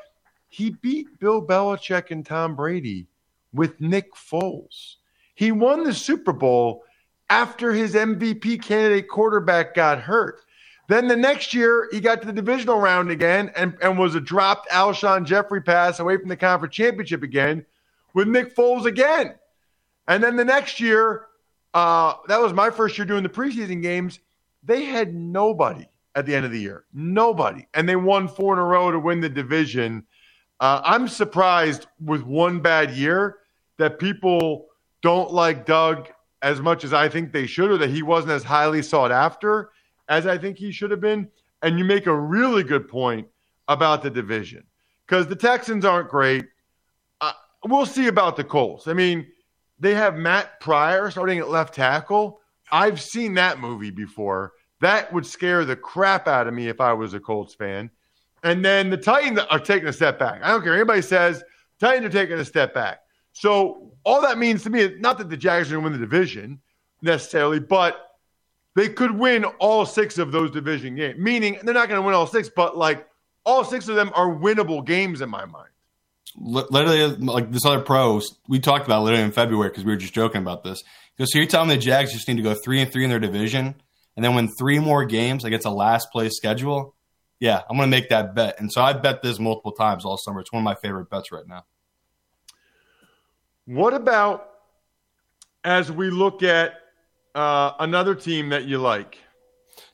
He 0.48 0.72
beat 0.72 1.20
Bill 1.20 1.46
Belichick 1.46 2.12
and 2.12 2.26
Tom 2.26 2.56
Brady 2.56 3.08
with 3.54 3.80
Nick 3.82 4.14
Foles. 4.14 4.96
He 5.36 5.52
won 5.52 5.84
the 5.84 5.94
Super 5.94 6.34
Bowl 6.34 6.84
after 7.30 7.74
his 7.74 7.96
MVP 7.96 8.62
candidate 8.62 9.08
quarterback 9.08 9.74
got 9.74 10.00
hurt. 10.00 10.42
Then 10.88 11.08
the 11.08 11.15
next 11.15 11.54
year, 11.54 11.88
he 11.91 12.00
got 12.00 12.22
to 12.22 12.28
the 12.28 12.34
divisional 12.34 12.80
round 12.80 13.10
again 13.10 13.52
and, 13.56 13.78
and 13.82 13.98
was 13.98 14.15
a 14.15 14.19
dropped 14.19 14.69
Alshon 14.69 15.26
Jeffery 15.26 15.62
pass 15.62 16.00
away 16.00 16.17
from 16.17 16.28
the 16.28 16.36
conference 16.36 16.76
championship 16.76 17.24
again 17.24 17.65
with 18.13 18.28
Nick 18.28 18.56
Foles 18.56 18.86
again. 18.86 19.36
And 20.08 20.22
then 20.22 20.36
the 20.36 20.46
next 20.46 20.80
year, 20.82 21.28
uh, 21.74 22.15
that 22.28 22.41
was 22.41 22.54
my 22.54 22.69
first 22.69 22.98
year 22.98 23.06
doing 23.06 23.24
the 23.24 23.30
preseason 23.30 23.82
games. 23.82 24.19
They 24.62 24.84
had 24.86 25.13
nobody 25.13 25.88
at 26.15 26.26
the 26.26 26.36
end 26.36 26.46
of 26.46 26.52
the 26.52 26.60
year. 26.60 26.84
Nobody. 26.93 27.65
And 27.74 27.88
they 27.88 27.96
won 27.96 28.28
four 28.28 28.54
in 28.54 28.60
a 28.60 28.63
row 28.63 28.91
to 28.91 29.00
win 29.00 29.22
the 29.22 29.30
division. 29.30 30.06
Uh, 30.60 30.82
I'm 30.84 31.08
surprised 31.08 31.88
with 32.04 32.24
one 32.24 32.60
bad 32.60 32.91
year 32.91 33.38
that 33.78 34.00
people 34.00 34.67
don't 35.02 35.32
like 35.32 35.65
Doug 35.65 36.10
as 36.41 36.60
much 36.60 36.84
as 36.84 36.93
I 36.93 37.08
think 37.08 37.32
they 37.32 37.48
should, 37.48 37.72
or 37.72 37.78
that 37.78 37.89
he 37.89 38.04
wasn't 38.04 38.34
as 38.34 38.43
highly 38.43 38.82
sought 38.82 39.12
after 39.12 39.72
as 40.13 40.28
I 40.28 40.38
think 40.38 40.58
he 40.58 40.71
should 40.71 40.91
have 40.91 41.02
been. 41.02 41.28
And 41.62 41.80
you 41.80 41.86
make 41.86 42.08
a 42.08 42.15
really 42.15 42.63
good 42.63 42.88
point 42.88 43.28
about 43.67 44.04
the 44.04 44.10
division 44.10 44.63
because 45.08 45.28
the 45.28 45.36
Texans 45.36 45.86
aren't 45.86 46.10
great. 46.10 46.45
Uh, 47.21 47.32
we'll 47.65 47.86
see 47.86 48.08
about 48.08 48.36
the 48.36 48.43
Colts. 48.43 48.88
I 48.88 48.93
mean, 48.93 49.26
they 49.80 49.95
have 49.95 50.15
Matt 50.15 50.60
Pryor 50.60 51.10
starting 51.10 51.39
at 51.39 51.49
left 51.49 51.73
tackle. 51.73 52.41
I've 52.71 53.02
seen 53.02 53.34
that 53.36 53.60
movie 53.60 53.91
before. 53.91 54.54
That 54.82 55.12
would 55.13 55.26
scare 55.26 55.65
the 55.65 55.76
crap 55.76 56.28
out 56.28 56.47
of 56.47 56.54
me 56.54 56.67
if 56.67 56.82
I 56.82 56.93
was 56.93 57.13
a 57.13 57.19
Colts 57.19 57.56
fan. 57.56 57.89
And 58.43 58.63
then 58.63 58.89
the 58.89 58.97
Titans 58.97 59.39
are 59.49 59.60
taking 59.60 59.88
a 59.88 59.93
step 59.93 60.19
back. 60.19 60.41
I 60.43 60.49
don't 60.49 60.63
care. 60.63 60.76
Anybody 60.76 61.02
says 61.02 61.43
Titans 61.80 62.06
are 62.06 62.17
taking 62.17 62.38
a 62.38 62.45
step 62.45 62.73
back. 62.73 62.99
So 63.32 63.93
all 64.04 64.21
that 64.21 64.38
means 64.38 64.63
to 64.63 64.69
me 64.69 64.82
is 64.82 64.99
not 64.99 65.17
that 65.17 65.30
the 65.30 65.38
Jags 65.38 65.69
are 65.69 65.76
going 65.76 65.86
to 65.86 65.91
win 65.91 65.99
the 65.99 66.06
division 66.06 66.60
necessarily, 67.02 67.60
but 67.60 68.12
they 68.76 68.90
could 68.90 69.12
win 69.12 69.46
all 69.46 69.86
six 69.86 70.18
of 70.18 70.32
those 70.32 70.52
division 70.52 70.96
games. 70.96 71.18
Meaning 71.20 71.60
they're 71.64 71.74
not 71.74 71.90
going 71.90 72.02
to 72.02 72.06
win 72.06 72.16
all 72.16 72.28
six, 72.28 72.50
but 72.54 72.78
like 72.78 73.08
all 73.46 73.64
six 73.64 73.88
of 73.88 73.96
them 73.96 74.12
are 74.16 74.28
winnable 74.28 74.86
games 74.86 75.22
in 75.22 75.30
my 75.30 75.46
mind. 75.46 75.70
Literally, 76.36 77.16
like 77.18 77.52
this 77.52 77.66
other 77.66 77.82
pro, 77.82 78.20
we 78.48 78.60
talked 78.60 78.86
about 78.86 79.04
literally 79.04 79.24
in 79.24 79.32
February 79.32 79.70
because 79.70 79.86
we 79.86 79.92
were 79.92 79.98
just 79.98 80.14
joking 80.14 80.42
about 80.42 80.64
this. 80.64 80.84
Because 81.16 81.32
so 81.32 81.38
you're 81.38 81.48
telling 81.48 81.70
me 81.70 81.76
the 81.76 81.82
Jags 81.82 82.12
just 82.12 82.28
need 82.28 82.38
to 82.38 82.44
go 82.44 82.56
three 82.56 82.82
and 82.82 82.92
three 82.92 83.04
in 83.04 83.10
their 83.12 83.20
division 83.20 83.76
and 84.16 84.26
then 84.26 84.34
win 84.34 84.50
three 84.58 84.80
more 84.80 85.06
games 85.06 85.44
against 85.44 85.66
a 85.66 85.72
last 85.72 86.08
place 86.12 86.36
schedule, 86.36 86.96
yeah, 87.40 87.62
I'm 87.70 87.78
going 87.78 87.90
to 87.90 87.96
make 87.96 88.10
that 88.10 88.34
bet. 88.34 88.60
And 88.60 88.72
so 88.72 88.82
I 88.82 88.94
bet 88.94 89.22
this 89.22 89.40
multiple 89.40 89.74
times 89.74 90.06
all 90.06 90.18
summer. 90.18 90.40
It's 90.40 90.52
one 90.52 90.62
of 90.62 90.66
my 90.66 90.76
favorite 90.76 91.10
bets 91.10 91.32
right 91.32 91.48
now. 91.48 91.66
What 93.66 93.94
about 93.94 94.50
as 95.64 95.92
we 95.92 96.10
look 96.10 96.44
at 96.44 96.74
uh, 97.36 97.74
another 97.80 98.15
team 98.15 98.50
that 98.50 98.65
you 98.65 98.78
like. 98.78 99.17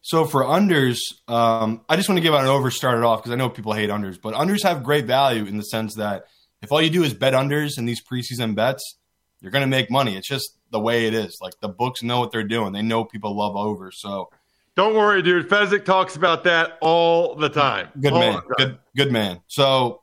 So 0.02 0.26
for 0.26 0.44
unders, 0.44 1.00
um, 1.28 1.82
I 1.90 1.96
just 1.96 2.10
want 2.10 2.18
to 2.18 2.22
give 2.22 2.34
out 2.34 2.42
an 2.42 2.48
over 2.48 2.72
started 2.72 3.06
off 3.06 3.20
because 3.20 3.32
I 3.32 3.36
know 3.36 3.50
people 3.50 3.74
hate 3.74 3.90
unders, 3.90 4.20
but 4.22 4.34
unders 4.34 4.64
have 4.64 4.84
great 4.84 5.06
value 5.06 5.46
in 5.46 5.58
the 5.58 5.64
sense 5.64 5.96
that 5.96 6.26
if 6.62 6.72
all 6.72 6.82
you 6.82 6.90
do 6.90 7.04
is 7.04 7.14
bet 7.14 7.34
unders 7.34 7.78
in 7.78 7.86
these 7.86 8.02
preseason 8.04 8.56
bets, 8.56 8.98
you're 9.42 9.52
going 9.52 9.62
to 9.62 9.68
make 9.68 9.90
money. 9.90 10.16
It's 10.16 10.28
just 10.28 10.58
the 10.72 10.80
way 10.80 11.08
it 11.08 11.14
is. 11.14 11.38
Like 11.42 11.54
the 11.62 11.70
books 11.70 12.04
know 12.04 12.20
what 12.20 12.32
they're 12.32 12.44
doing. 12.44 12.74
They 12.74 12.82
know 12.82 13.06
people 13.06 13.36
love 13.36 13.56
over. 13.56 13.92
So 13.92 14.30
don't 14.76 14.96
worry, 14.96 15.22
dude. 15.22 15.50
Fezzik 15.50 15.86
talks 15.86 16.16
about 16.16 16.44
that 16.46 16.78
all 16.82 17.36
the 17.36 17.50
time. 17.50 17.90
Good 18.00 18.14
all 18.14 18.20
man. 18.20 18.42
Good 18.58 18.78
good 18.96 19.12
man. 19.12 19.42
So 19.48 20.02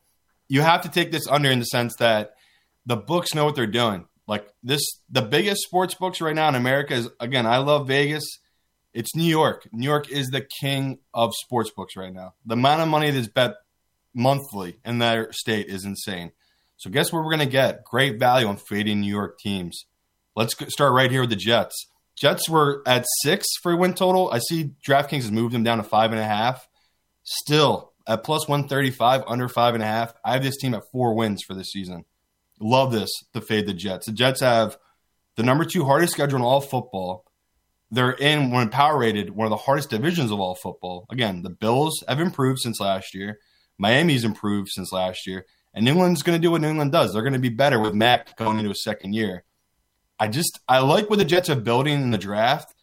you 0.48 0.62
have 0.62 0.82
to 0.82 0.88
take 0.88 1.12
this 1.12 1.26
under 1.26 1.50
in 1.50 1.58
the 1.58 1.66
sense 1.66 1.96
that 1.96 2.34
the 2.86 2.96
books 2.96 3.34
know 3.34 3.44
what 3.44 3.54
they're 3.54 3.66
doing. 3.66 4.06
Like 4.26 4.52
this, 4.62 4.82
the 5.08 5.22
biggest 5.22 5.62
sports 5.62 5.94
books 5.94 6.20
right 6.20 6.34
now 6.34 6.48
in 6.48 6.54
America 6.54 6.94
is 6.94 7.08
again. 7.20 7.46
I 7.46 7.58
love 7.58 7.86
Vegas. 7.86 8.24
It's 8.92 9.14
New 9.14 9.24
York. 9.24 9.68
New 9.72 9.84
York 9.84 10.10
is 10.10 10.28
the 10.28 10.46
king 10.60 10.98
of 11.12 11.32
sports 11.34 11.70
books 11.70 11.96
right 11.96 12.12
now. 12.12 12.34
The 12.46 12.54
amount 12.54 12.80
of 12.80 12.88
money 12.88 13.10
that's 13.10 13.28
bet 13.28 13.56
monthly 14.14 14.78
in 14.84 14.98
their 14.98 15.30
state 15.32 15.66
is 15.66 15.84
insane. 15.84 16.32
So 16.78 16.90
guess 16.90 17.12
what 17.12 17.22
we're 17.22 17.30
going 17.30 17.46
to 17.46 17.46
get? 17.46 17.84
Great 17.84 18.18
value 18.18 18.46
on 18.46 18.56
fading 18.56 19.00
New 19.00 19.10
York 19.12 19.38
teams. 19.38 19.84
Let's 20.34 20.54
start 20.72 20.92
right 20.92 21.10
here 21.10 21.22
with 21.22 21.30
the 21.30 21.36
Jets. 21.36 21.74
Jets 22.16 22.48
were 22.48 22.82
at 22.86 23.04
six 23.22 23.46
for 23.62 23.72
a 23.72 23.76
win 23.76 23.94
total. 23.94 24.30
I 24.30 24.38
see 24.38 24.72
DraftKings 24.86 25.22
has 25.22 25.30
moved 25.30 25.54
them 25.54 25.62
down 25.62 25.78
to 25.78 25.84
five 25.84 26.12
and 26.12 26.20
a 26.20 26.24
half. 26.24 26.66
Still 27.22 27.92
at 28.06 28.24
plus 28.24 28.48
135, 28.48 29.24
under 29.26 29.48
five 29.48 29.74
and 29.74 29.82
a 29.82 29.86
half. 29.86 30.14
I 30.24 30.32
have 30.32 30.42
this 30.42 30.56
team 30.56 30.74
at 30.74 30.84
four 30.92 31.14
wins 31.14 31.42
for 31.46 31.54
this 31.54 31.70
season. 31.70 32.04
Love 32.60 32.92
this 32.92 33.10
to 33.34 33.40
fade 33.40 33.66
the 33.66 33.74
Jets. 33.74 34.06
The 34.06 34.12
Jets 34.12 34.40
have 34.40 34.78
the 35.36 35.42
number 35.42 35.64
two 35.64 35.84
hardest 35.84 36.14
schedule 36.14 36.38
in 36.38 36.44
all 36.44 36.60
football. 36.60 37.24
They're 37.90 38.12
in, 38.12 38.50
when 38.50 38.68
power 38.70 38.98
rated, 38.98 39.30
one 39.30 39.46
of 39.46 39.50
the 39.50 39.56
hardest 39.56 39.90
divisions 39.90 40.30
of 40.30 40.40
all 40.40 40.54
football. 40.54 41.06
Again, 41.10 41.42
the 41.42 41.50
Bills 41.50 42.02
have 42.08 42.20
improved 42.20 42.60
since 42.60 42.80
last 42.80 43.14
year. 43.14 43.38
Miami's 43.78 44.24
improved 44.24 44.70
since 44.70 44.92
last 44.92 45.26
year. 45.26 45.44
And 45.74 45.84
New 45.84 45.92
England's 45.92 46.22
going 46.22 46.38
to 46.38 46.42
do 46.42 46.50
what 46.50 46.62
New 46.62 46.70
England 46.70 46.92
does. 46.92 47.12
They're 47.12 47.22
going 47.22 47.34
to 47.34 47.38
be 47.38 47.50
better 47.50 47.78
with 47.78 47.94
Mac 47.94 48.36
going 48.36 48.58
into 48.58 48.70
a 48.70 48.74
second 48.74 49.12
year. 49.12 49.44
I 50.18 50.28
just 50.28 50.58
I 50.66 50.78
like 50.78 51.10
what 51.10 51.18
the 51.18 51.24
Jets 51.26 51.50
are 51.50 51.56
building 51.56 52.00
in 52.00 52.10
the 52.10 52.18
draft, 52.18 52.74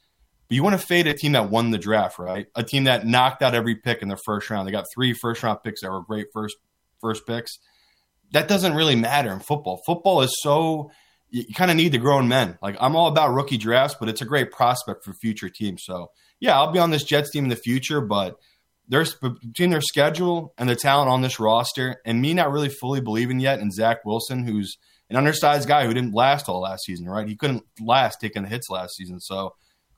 but 0.47 0.55
you 0.55 0.63
want 0.63 0.79
to 0.79 0.85
fade 0.85 1.07
a 1.07 1.13
team 1.15 1.31
that 1.31 1.49
won 1.49 1.71
the 1.71 1.79
draft, 1.79 2.19
right? 2.19 2.45
A 2.55 2.63
team 2.63 2.83
that 2.83 3.07
knocked 3.07 3.41
out 3.41 3.55
every 3.55 3.75
pick 3.75 4.03
in 4.03 4.07
their 4.07 4.19
first 4.23 4.49
round. 4.51 4.67
They 4.67 4.71
got 4.71 4.85
three 4.93 5.13
first 5.13 5.41
round 5.41 5.63
picks 5.63 5.81
that 5.81 5.91
were 5.91 6.03
great 6.03 6.27
first 6.31 6.57
first 7.01 7.25
picks. 7.25 7.57
That 8.31 8.47
doesn't 8.47 8.73
really 8.73 8.95
matter 8.95 9.31
in 9.31 9.39
football. 9.39 9.81
Football 9.85 10.21
is 10.21 10.35
so 10.41 10.91
you 11.29 11.53
kind 11.55 11.71
of 11.71 11.77
need 11.77 11.91
the 11.91 11.97
grown 11.97 12.27
men. 12.27 12.57
Like 12.61 12.77
I'm 12.79 12.95
all 12.95 13.07
about 13.07 13.33
rookie 13.33 13.57
drafts, 13.57 13.95
but 13.99 14.07
it's 14.07 14.21
a 14.21 14.25
great 14.25 14.51
prospect 14.51 15.03
for 15.03 15.13
future 15.13 15.49
teams. 15.49 15.83
So 15.83 16.11
yeah, 16.39 16.55
I'll 16.55 16.71
be 16.71 16.79
on 16.79 16.91
this 16.91 17.03
Jets 17.03 17.31
team 17.31 17.45
in 17.45 17.49
the 17.49 17.55
future, 17.55 18.01
but 18.01 18.37
there's 18.87 19.15
between 19.15 19.71
their 19.71 19.81
schedule 19.81 20.53
and 20.57 20.69
the 20.69 20.75
talent 20.75 21.09
on 21.09 21.21
this 21.21 21.39
roster, 21.39 22.01
and 22.05 22.21
me 22.21 22.33
not 22.33 22.51
really 22.51 22.69
fully 22.69 23.01
believing 23.01 23.39
yet 23.39 23.59
in 23.59 23.71
Zach 23.71 24.05
Wilson, 24.05 24.45
who's 24.45 24.77
an 25.09 25.15
undersized 25.15 25.67
guy 25.67 25.85
who 25.85 25.93
didn't 25.93 26.13
last 26.13 26.47
all 26.47 26.61
last 26.61 26.83
season, 26.85 27.07
right? 27.07 27.27
He 27.27 27.35
couldn't 27.35 27.63
last 27.79 28.19
taking 28.21 28.43
the 28.43 28.49
hits 28.49 28.69
last 28.69 28.95
season. 28.95 29.19
So 29.19 29.55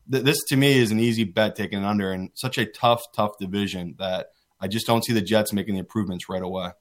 th- 0.09 0.23
this 0.23 0.37
to 0.49 0.55
me 0.55 0.77
is 0.77 0.91
an 0.91 0.99
easy 0.99 1.25
bet 1.25 1.55
taking 1.55 1.83
under 1.83 2.13
in 2.13 2.29
such 2.35 2.57
a 2.57 2.65
tough, 2.65 3.03
tough 3.13 3.31
division 3.39 3.95
that 3.99 4.27
I 4.59 4.67
just 4.67 4.87
don't 4.87 5.03
see 5.03 5.13
the 5.13 5.21
Jets 5.21 5.51
making 5.51 5.73
the 5.73 5.79
improvements 5.79 6.29
right 6.29 6.41
away. 6.41 6.71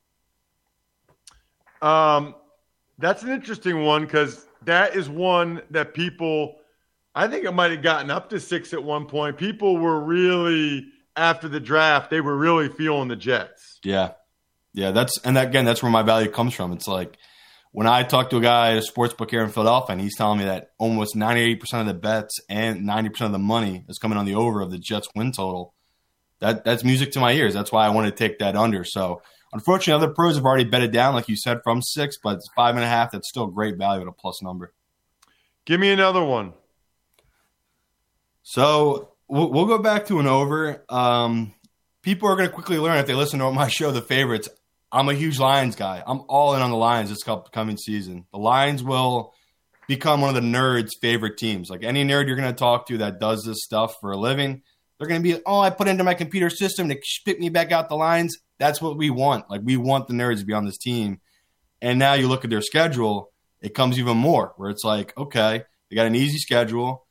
Um, 1.84 2.34
that's 2.98 3.22
an 3.22 3.30
interesting 3.30 3.84
one 3.84 4.04
because 4.04 4.46
that 4.62 4.96
is 4.96 5.08
one 5.08 5.62
that 5.70 5.92
people, 5.92 6.56
I 7.14 7.28
think 7.28 7.44
it 7.44 7.52
might 7.52 7.72
have 7.72 7.82
gotten 7.82 8.10
up 8.10 8.30
to 8.30 8.40
six 8.40 8.72
at 8.72 8.82
one 8.82 9.06
point. 9.06 9.36
People 9.36 9.76
were 9.76 10.00
really 10.00 10.86
after 11.16 11.48
the 11.48 11.60
draft, 11.60 12.10
they 12.10 12.20
were 12.20 12.36
really 12.36 12.68
feeling 12.68 13.08
the 13.08 13.16
Jets. 13.16 13.80
Yeah. 13.84 14.12
Yeah, 14.72 14.90
that's 14.90 15.18
and 15.24 15.36
that, 15.36 15.48
again, 15.48 15.64
that's 15.64 15.82
where 15.82 15.92
my 15.92 16.02
value 16.02 16.28
comes 16.28 16.54
from. 16.54 16.72
It's 16.72 16.88
like 16.88 17.16
when 17.70 17.86
I 17.86 18.02
talk 18.02 18.30
to 18.30 18.38
a 18.38 18.40
guy 18.40 18.72
at 18.72 18.78
a 18.78 18.82
sports 18.82 19.14
book 19.14 19.30
here 19.30 19.44
in 19.44 19.50
Philadelphia, 19.50 19.92
and 19.92 20.00
he's 20.00 20.16
telling 20.16 20.38
me 20.38 20.46
that 20.46 20.70
almost 20.78 21.14
98% 21.14 21.62
of 21.80 21.86
the 21.86 21.94
bets 21.94 22.40
and 22.48 22.80
90% 22.80 23.20
of 23.20 23.32
the 23.32 23.38
money 23.38 23.84
is 23.88 23.98
coming 23.98 24.18
on 24.18 24.24
the 24.24 24.34
over 24.34 24.60
of 24.60 24.72
the 24.72 24.78
Jets 24.78 25.06
win 25.14 25.30
total. 25.30 25.74
That 26.40 26.64
that's 26.64 26.82
music 26.82 27.12
to 27.12 27.20
my 27.20 27.32
ears. 27.32 27.54
That's 27.54 27.70
why 27.70 27.86
I 27.86 27.90
want 27.90 28.06
to 28.06 28.10
take 28.10 28.40
that 28.40 28.56
under. 28.56 28.84
So 28.84 29.22
unfortunately, 29.54 30.04
other 30.04 30.12
pros 30.12 30.36
have 30.36 30.44
already 30.44 30.64
bet 30.64 30.82
it 30.82 30.92
down, 30.92 31.14
like 31.14 31.28
you 31.28 31.36
said, 31.36 31.60
from 31.64 31.80
six, 31.80 32.18
but 32.22 32.36
it's 32.36 32.48
five 32.54 32.74
and 32.74 32.84
a 32.84 32.88
half. 32.88 33.12
That's 33.12 33.28
still 33.28 33.46
great 33.46 33.78
value 33.78 34.02
at 34.02 34.08
a 34.08 34.12
plus 34.12 34.42
number. 34.42 34.74
Give 35.64 35.80
me 35.80 35.90
another 35.90 36.22
one. 36.22 36.52
So 38.42 39.12
we'll, 39.28 39.50
we'll 39.50 39.66
go 39.66 39.78
back 39.78 40.06
to 40.06 40.20
an 40.20 40.26
over. 40.26 40.84
Um, 40.90 41.54
people 42.02 42.28
are 42.28 42.36
going 42.36 42.48
to 42.48 42.54
quickly 42.54 42.78
learn 42.78 42.98
if 42.98 43.06
they 43.06 43.14
listen 43.14 43.38
to 43.38 43.50
my 43.50 43.68
show, 43.68 43.90
the 43.90 44.02
favorites. 44.02 44.50
I'm 44.92 45.08
a 45.08 45.14
huge 45.14 45.38
Lions 45.38 45.74
guy. 45.74 46.02
I'm 46.06 46.22
all 46.28 46.54
in 46.54 46.62
on 46.62 46.70
the 46.70 46.76
Lions 46.76 47.08
this 47.08 47.24
coming 47.52 47.76
season. 47.76 48.26
The 48.32 48.38
Lions 48.38 48.82
will 48.82 49.32
become 49.88 50.20
one 50.20 50.34
of 50.34 50.40
the 50.40 50.48
nerds' 50.48 50.90
favorite 51.00 51.36
teams. 51.36 51.68
Like 51.68 51.82
any 51.82 52.04
nerd 52.04 52.26
you're 52.26 52.36
going 52.36 52.52
to 52.52 52.58
talk 52.58 52.86
to 52.88 52.98
that 52.98 53.18
does 53.18 53.44
this 53.44 53.64
stuff 53.64 53.96
for 54.00 54.12
a 54.12 54.16
living, 54.16 54.62
they're 54.98 55.08
going 55.08 55.22
to 55.22 55.36
be, 55.36 55.42
oh, 55.44 55.60
I 55.60 55.70
put 55.70 55.88
into 55.88 56.04
my 56.04 56.14
computer 56.14 56.50
system 56.50 56.88
to 56.88 56.98
spit 57.02 57.40
me 57.40 57.48
back 57.48 57.72
out 57.72 57.88
the 57.88 57.96
lines. 57.96 58.38
That's 58.58 58.80
what 58.80 58.96
we 58.96 59.10
want. 59.10 59.50
Like 59.50 59.62
we 59.64 59.76
want 59.76 60.06
the 60.08 60.14
nerds 60.14 60.40
to 60.40 60.46
be 60.46 60.52
on 60.52 60.64
this 60.64 60.78
team. 60.78 61.20
And 61.82 61.98
now 61.98 62.14
you 62.14 62.28
look 62.28 62.44
at 62.44 62.50
their 62.50 62.62
schedule, 62.62 63.32
it 63.60 63.74
comes 63.74 63.98
even 63.98 64.16
more 64.16 64.54
where 64.56 64.70
it's 64.70 64.84
like, 64.84 65.16
okay, 65.18 65.64
they 65.88 65.96
got 65.96 66.06
an 66.06 66.14
easy 66.14 66.38
schedule 66.38 67.06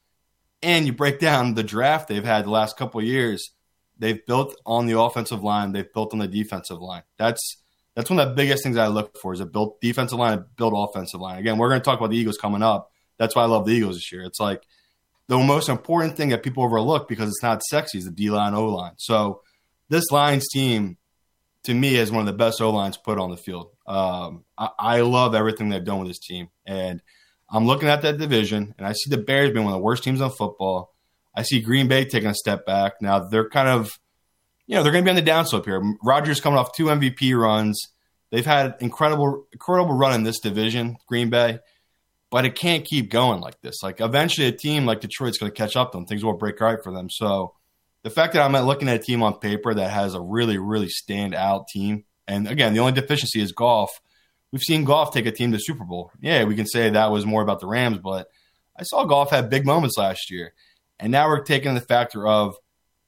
and 0.64 0.88
you 0.88 0.94
break 0.94 1.20
down 1.20 1.54
the 1.54 1.64
draft 1.64 2.08
they've 2.08 2.24
had 2.24 2.46
the 2.46 2.50
last 2.50 2.78
couple 2.78 3.04
years, 3.04 3.52
they've 4.00 4.26
built 4.26 4.56
on 4.66 4.88
the 4.88 4.98
offensive 4.98 5.44
line, 5.44 5.74
they've 5.74 5.92
built 5.94 6.14
on 6.14 6.20
the 6.20 6.28
defensive 6.28 6.80
line. 6.80 7.04
That's 7.18 7.58
that's 7.96 8.10
one 8.10 8.20
of 8.20 8.30
the 8.30 8.34
biggest 8.34 8.64
things 8.64 8.78
I 8.78 8.88
look 8.88 9.18
for 9.20 9.34
is 9.34 9.40
a 9.40 9.46
built 9.46 9.80
defensive 9.80 10.18
line, 10.18 10.46
build 10.58 10.74
offensive 10.76 11.22
line. 11.22 11.38
Again, 11.38 11.60
we're 11.60 11.70
going 11.70 11.82
to 11.82 11.86
talk 11.86 12.00
about 12.00 12.10
the 12.10 12.18
Eagles 12.18 12.40
coming 12.40 12.64
up. 12.64 12.90
That's 13.20 13.36
why 13.36 13.44
I 13.44 13.46
love 13.46 13.66
the 13.66 13.74
Eagles 13.74 13.98
this 13.98 14.12
year. 14.12 14.24
It's 14.24 14.40
like 14.40 14.64
the 15.28 15.38
most 15.38 15.70
important 15.70 16.18
thing 16.18 16.30
that 16.30 16.44
people 16.44 16.64
overlook 16.64 17.08
because 17.08 17.30
it's 17.30 17.44
not 17.44 17.64
sexy 17.64 17.98
is 17.98 18.06
the 18.06 18.12
D 18.12 18.30
line, 18.30 18.54
O 18.54 18.66
line. 18.66 18.94
So 18.98 19.42
this 19.90 20.12
Lions 20.12 20.48
team, 20.50 20.98
to 21.64 21.74
me, 21.74 21.96
is 21.96 22.12
one 22.12 22.22
of 22.22 22.26
the 22.26 22.38
best 22.38 22.62
O 22.62 22.72
lines 22.72 22.98
put 22.98 23.18
on 23.18 23.32
the 23.32 23.38
field. 23.38 23.72
Um, 23.88 24.44
I, 24.58 24.70
I 24.78 25.02
love 25.02 25.36
everything 25.36 25.70
they've 25.70 25.84
done 25.84 26.00
with 26.00 26.10
this 26.10 26.20
team, 26.20 26.50
and 26.66 27.02
I'm 27.54 27.68
looking 27.68 27.88
at 27.88 28.02
that 28.02 28.18
division 28.18 28.74
and 28.78 28.88
I 28.88 28.94
see 28.94 29.12
the 29.12 29.18
Bears 29.18 29.52
being 29.52 29.64
one 29.64 29.74
of 29.74 29.80
the 29.80 29.84
worst 29.84 30.04
teams 30.04 30.22
on 30.22 30.32
football. 30.32 30.92
I 31.36 31.44
see 31.44 31.62
Green 31.62 31.88
Bay 31.88 32.04
taking 32.04 32.30
a 32.30 32.34
step 32.34 32.66
back. 32.66 32.94
Now 33.00 33.20
they're 33.20 33.48
kind 33.48 33.68
of, 33.68 33.92
you 34.66 34.76
know, 34.76 34.82
they're 34.82 34.92
going 34.92 35.06
to 35.06 35.12
be 35.12 35.18
on 35.18 35.24
the 35.24 35.32
downslope 35.32 35.66
here. 35.66 35.82
Rodgers 36.04 36.42
coming 36.42 36.58
off 36.58 36.76
two 36.76 36.86
MVP 36.86 37.40
runs. 37.40 37.80
They've 38.32 38.46
had 38.46 38.76
incredible, 38.80 39.46
incredible 39.52 39.94
run 39.94 40.16
in 40.16 40.24
this 40.24 40.40
division, 40.40 40.98
Green 41.08 41.30
Bay, 41.30 41.60
but 42.34 42.46
it 42.46 42.56
can't 42.56 42.84
keep 42.84 43.12
going 43.12 43.42
like 43.42 43.62
this. 43.62 43.84
Like 43.84 44.02
eventually, 44.02 44.48
a 44.48 44.52
team 44.52 44.88
like 44.88 45.02
Detroit's 45.02 45.38
going 45.38 45.52
to 45.52 45.56
catch 45.56 45.76
up 45.76 45.92
to 45.92 45.98
them. 46.00 46.08
Things 46.08 46.26
will 46.26 46.34
break 46.34 46.60
right 46.60 46.80
for 46.84 46.92
them. 46.92 47.08
So 47.12 47.54
the 48.02 48.10
fact 48.10 48.34
that 48.34 48.42
I'm 48.42 48.54
looking 48.66 48.90
at 48.90 48.96
a 48.96 49.04
team 49.04 49.22
on 49.22 49.38
paper 49.38 49.72
that 49.72 49.92
has 49.92 50.16
a 50.16 50.20
really, 50.20 50.58
really 50.58 50.90
stand 50.90 51.36
out 51.36 51.68
team, 51.68 52.06
and 52.28 52.48
again, 52.48 52.74
the 52.74 52.80
only 52.80 52.94
deficiency 52.94 53.40
is 53.40 53.52
Goff. 53.52 53.92
we've 54.52 54.64
seen 54.64 54.84
Goff 54.84 55.14
take 55.14 55.28
a 55.28 55.32
team 55.32 55.52
to 55.52 55.60
Super 55.62 55.84
Bowl. 55.84 56.12
Yeah, 56.22 56.46
we 56.46 56.56
can 56.56 56.66
say 56.66 56.90
that 56.90 57.12
was 57.12 57.24
more 57.24 57.44
about 57.44 57.60
the 57.60 57.68
Rams, 57.68 58.00
but 58.00 58.30
I 58.76 58.82
saw 58.82 59.04
Goff 59.04 59.30
have 59.30 59.52
big 59.52 59.68
moments 59.68 60.00
last 60.00 60.32
year. 60.32 60.54
And 61.00 61.12
now 61.12 61.28
we're 61.28 61.44
taking 61.44 61.76
the 61.76 61.82
factor 61.82 62.28
of 62.28 62.56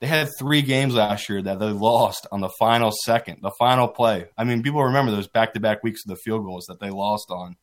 they 0.02 0.08
had 0.08 0.30
three 0.38 0.62
games 0.62 0.94
last 0.94 1.30
year 1.30 1.42
that 1.42 1.58
they 1.58 1.66
lost 1.66 2.28
on 2.32 2.42
the 2.42 2.52
final 2.60 2.92
second, 3.06 3.40
the 3.42 3.54
final 3.58 3.88
play. 3.88 4.28
I 4.38 4.44
mean, 4.44 4.62
people 4.62 4.84
remember 4.84 5.12
those 5.12 5.28
back 5.28 5.56
to 5.56 5.60
back 5.60 5.82
weeks 5.82 6.06
of 6.06 6.10
the 6.10 6.22
field 6.24 6.46
goals 6.46 6.68
that 6.68 6.80
they 6.80 6.92
lost 6.92 7.32
on. 7.32 7.56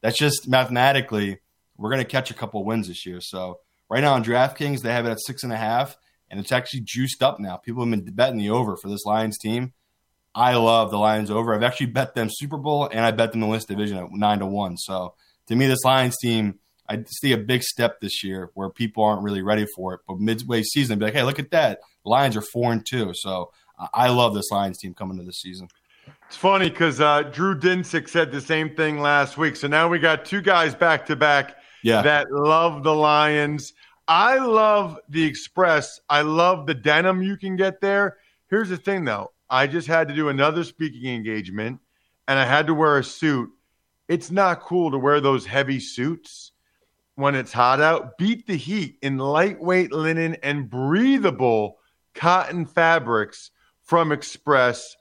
That's 0.00 0.18
just 0.18 0.48
mathematically, 0.48 1.38
we're 1.76 1.90
going 1.90 2.02
to 2.02 2.08
catch 2.08 2.30
a 2.30 2.34
couple 2.34 2.64
wins 2.64 2.88
this 2.88 3.04
year. 3.06 3.20
So 3.20 3.60
right 3.88 4.00
now 4.00 4.14
on 4.14 4.24
DraftKings, 4.24 4.82
they 4.82 4.92
have 4.92 5.06
it 5.06 5.10
at 5.10 5.20
six 5.20 5.42
and 5.42 5.52
a 5.52 5.56
half, 5.56 5.96
and 6.30 6.38
it's 6.38 6.52
actually 6.52 6.82
juiced 6.84 7.22
up 7.22 7.40
now. 7.40 7.56
People 7.56 7.84
have 7.84 7.90
been 7.90 8.14
betting 8.14 8.38
the 8.38 8.50
over 8.50 8.76
for 8.76 8.88
this 8.88 9.04
Lions 9.04 9.38
team. 9.38 9.72
I 10.34 10.54
love 10.54 10.90
the 10.90 10.98
Lions 10.98 11.30
over. 11.30 11.54
I've 11.54 11.62
actually 11.62 11.86
bet 11.86 12.14
them 12.14 12.28
Super 12.30 12.58
Bowl 12.58 12.88
and 12.92 13.00
I 13.00 13.10
bet 13.10 13.32
them 13.32 13.40
the 13.40 13.46
West 13.46 13.66
Division 13.66 13.96
at 13.96 14.12
nine 14.12 14.38
to 14.38 14.46
one. 14.46 14.76
So 14.76 15.14
to 15.48 15.56
me, 15.56 15.66
this 15.66 15.84
Lions 15.84 16.16
team, 16.22 16.60
I 16.88 17.02
see 17.20 17.32
a 17.32 17.38
big 17.38 17.62
step 17.62 18.00
this 18.00 18.22
year 18.22 18.50
where 18.54 18.70
people 18.70 19.02
aren't 19.02 19.22
really 19.22 19.42
ready 19.42 19.66
for 19.74 19.94
it. 19.94 20.00
But 20.06 20.20
midway 20.20 20.62
season, 20.62 20.98
be 20.98 21.06
like, 21.06 21.14
hey, 21.14 21.24
look 21.24 21.38
at 21.38 21.50
that. 21.50 21.80
The 22.04 22.10
Lions 22.10 22.36
are 22.36 22.42
four 22.42 22.72
and 22.72 22.86
two. 22.86 23.12
So 23.14 23.50
I 23.92 24.10
love 24.10 24.34
this 24.34 24.50
Lions 24.52 24.78
team 24.78 24.94
coming 24.94 25.18
to 25.18 25.24
this 25.24 25.40
season. 25.40 25.68
It's 26.26 26.36
funny 26.36 26.68
because 26.70 27.00
uh, 27.00 27.22
Drew 27.22 27.58
Dinsick 27.58 28.08
said 28.08 28.30
the 28.30 28.40
same 28.40 28.74
thing 28.76 29.00
last 29.00 29.38
week. 29.38 29.56
So 29.56 29.66
now 29.66 29.88
we 29.88 29.98
got 29.98 30.24
two 30.24 30.40
guys 30.42 30.74
back 30.74 31.06
to 31.06 31.16
back 31.16 31.56
that 32.02 32.30
love 32.30 32.82
the 32.82 32.94
Lions. 32.94 33.72
I 34.06 34.36
love 34.38 34.98
the 35.08 35.24
Express. 35.24 36.00
I 36.08 36.22
love 36.22 36.66
the 36.66 36.74
denim 36.74 37.22
you 37.22 37.36
can 37.36 37.56
get 37.56 37.80
there. 37.80 38.16
Here's 38.50 38.68
the 38.68 38.76
thing, 38.76 39.04
though. 39.04 39.32
I 39.50 39.66
just 39.66 39.86
had 39.86 40.08
to 40.08 40.14
do 40.14 40.28
another 40.28 40.64
speaking 40.64 41.06
engagement 41.14 41.80
and 42.26 42.38
I 42.38 42.44
had 42.44 42.66
to 42.66 42.74
wear 42.74 42.98
a 42.98 43.04
suit. 43.04 43.50
It's 44.08 44.30
not 44.30 44.60
cool 44.60 44.90
to 44.90 44.98
wear 44.98 45.20
those 45.20 45.46
heavy 45.46 45.80
suits. 45.80 46.52
when 47.14 47.34
it's 47.34 47.52
hot 47.52 47.80
out, 47.80 48.16
beat 48.16 48.46
the 48.46 48.56
heat 48.56 48.96
in 49.02 49.18
lightweight 49.18 49.90
linen 49.92 50.36
and 50.42 50.70
breathable 50.70 51.78
cotton 52.14 52.64
fabrics 52.64 53.50
from 53.82 54.12
Express. 54.12 54.94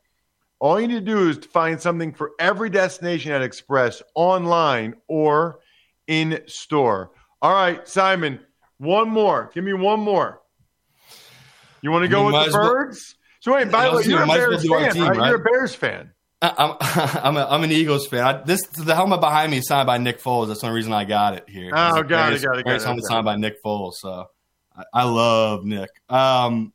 All 0.59 0.79
you 0.81 0.87
need 0.87 0.95
to 0.95 1.01
do 1.01 1.29
is 1.29 1.37
find 1.37 1.79
something 1.79 2.13
for 2.13 2.31
every 2.39 2.69
destination 2.69 3.31
at 3.31 3.41
Express 3.41 4.01
online 4.15 4.95
or 5.07 5.59
in 6.07 6.41
store. 6.47 7.11
All 7.41 7.53
right, 7.53 7.87
Simon, 7.87 8.39
one 8.77 9.09
more. 9.09 9.51
Give 9.53 9.63
me 9.63 9.73
one 9.73 9.99
more. 9.99 10.41
You 11.81 11.91
want 11.91 12.03
to 12.03 12.09
go 12.09 12.25
with 12.25 12.45
the 12.45 12.51
birds? 12.51 13.15
Well, 13.15 13.17
so 13.39 13.53
wait, 13.53 13.71
by 13.71 13.89
the 13.89 13.97
way, 13.97 14.03
you're 14.03 14.23
a 14.23 14.27
Bears 14.27 14.67
fan, 14.67 14.93
team, 14.93 15.03
right? 15.03 15.17
right? 15.17 15.27
You're 15.27 15.41
a 15.41 15.43
Bears 15.43 15.75
fan. 15.75 16.11
I'm 16.41 16.75
I'm, 16.81 17.37
a, 17.37 17.45
I'm 17.45 17.63
an 17.63 17.71
Eagles 17.71 18.07
fan. 18.07 18.23
I, 18.23 18.41
this 18.43 18.61
the 18.67 18.95
helmet 18.95 19.21
behind 19.21 19.51
me 19.51 19.57
is 19.59 19.67
signed 19.67 19.87
by 19.87 19.97
Nick 19.97 20.21
Foles. 20.21 20.47
That's 20.47 20.61
the 20.61 20.67
only 20.67 20.77
reason 20.77 20.93
I 20.93 21.05
got 21.05 21.35
it 21.35 21.49
here. 21.49 21.71
Oh, 21.73 22.03
got 22.03 22.33
it, 22.33 22.41
got 22.41 22.57
it, 22.57 22.65
got 22.65 22.75
it. 22.75 22.83
Helmet 22.83 23.05
signed 23.05 23.25
by 23.25 23.35
Nick 23.35 23.63
Foles. 23.63 23.93
So 23.95 24.25
I, 24.75 24.83
I 24.93 25.03
love 25.03 25.65
Nick. 25.65 25.89
Um, 26.09 26.73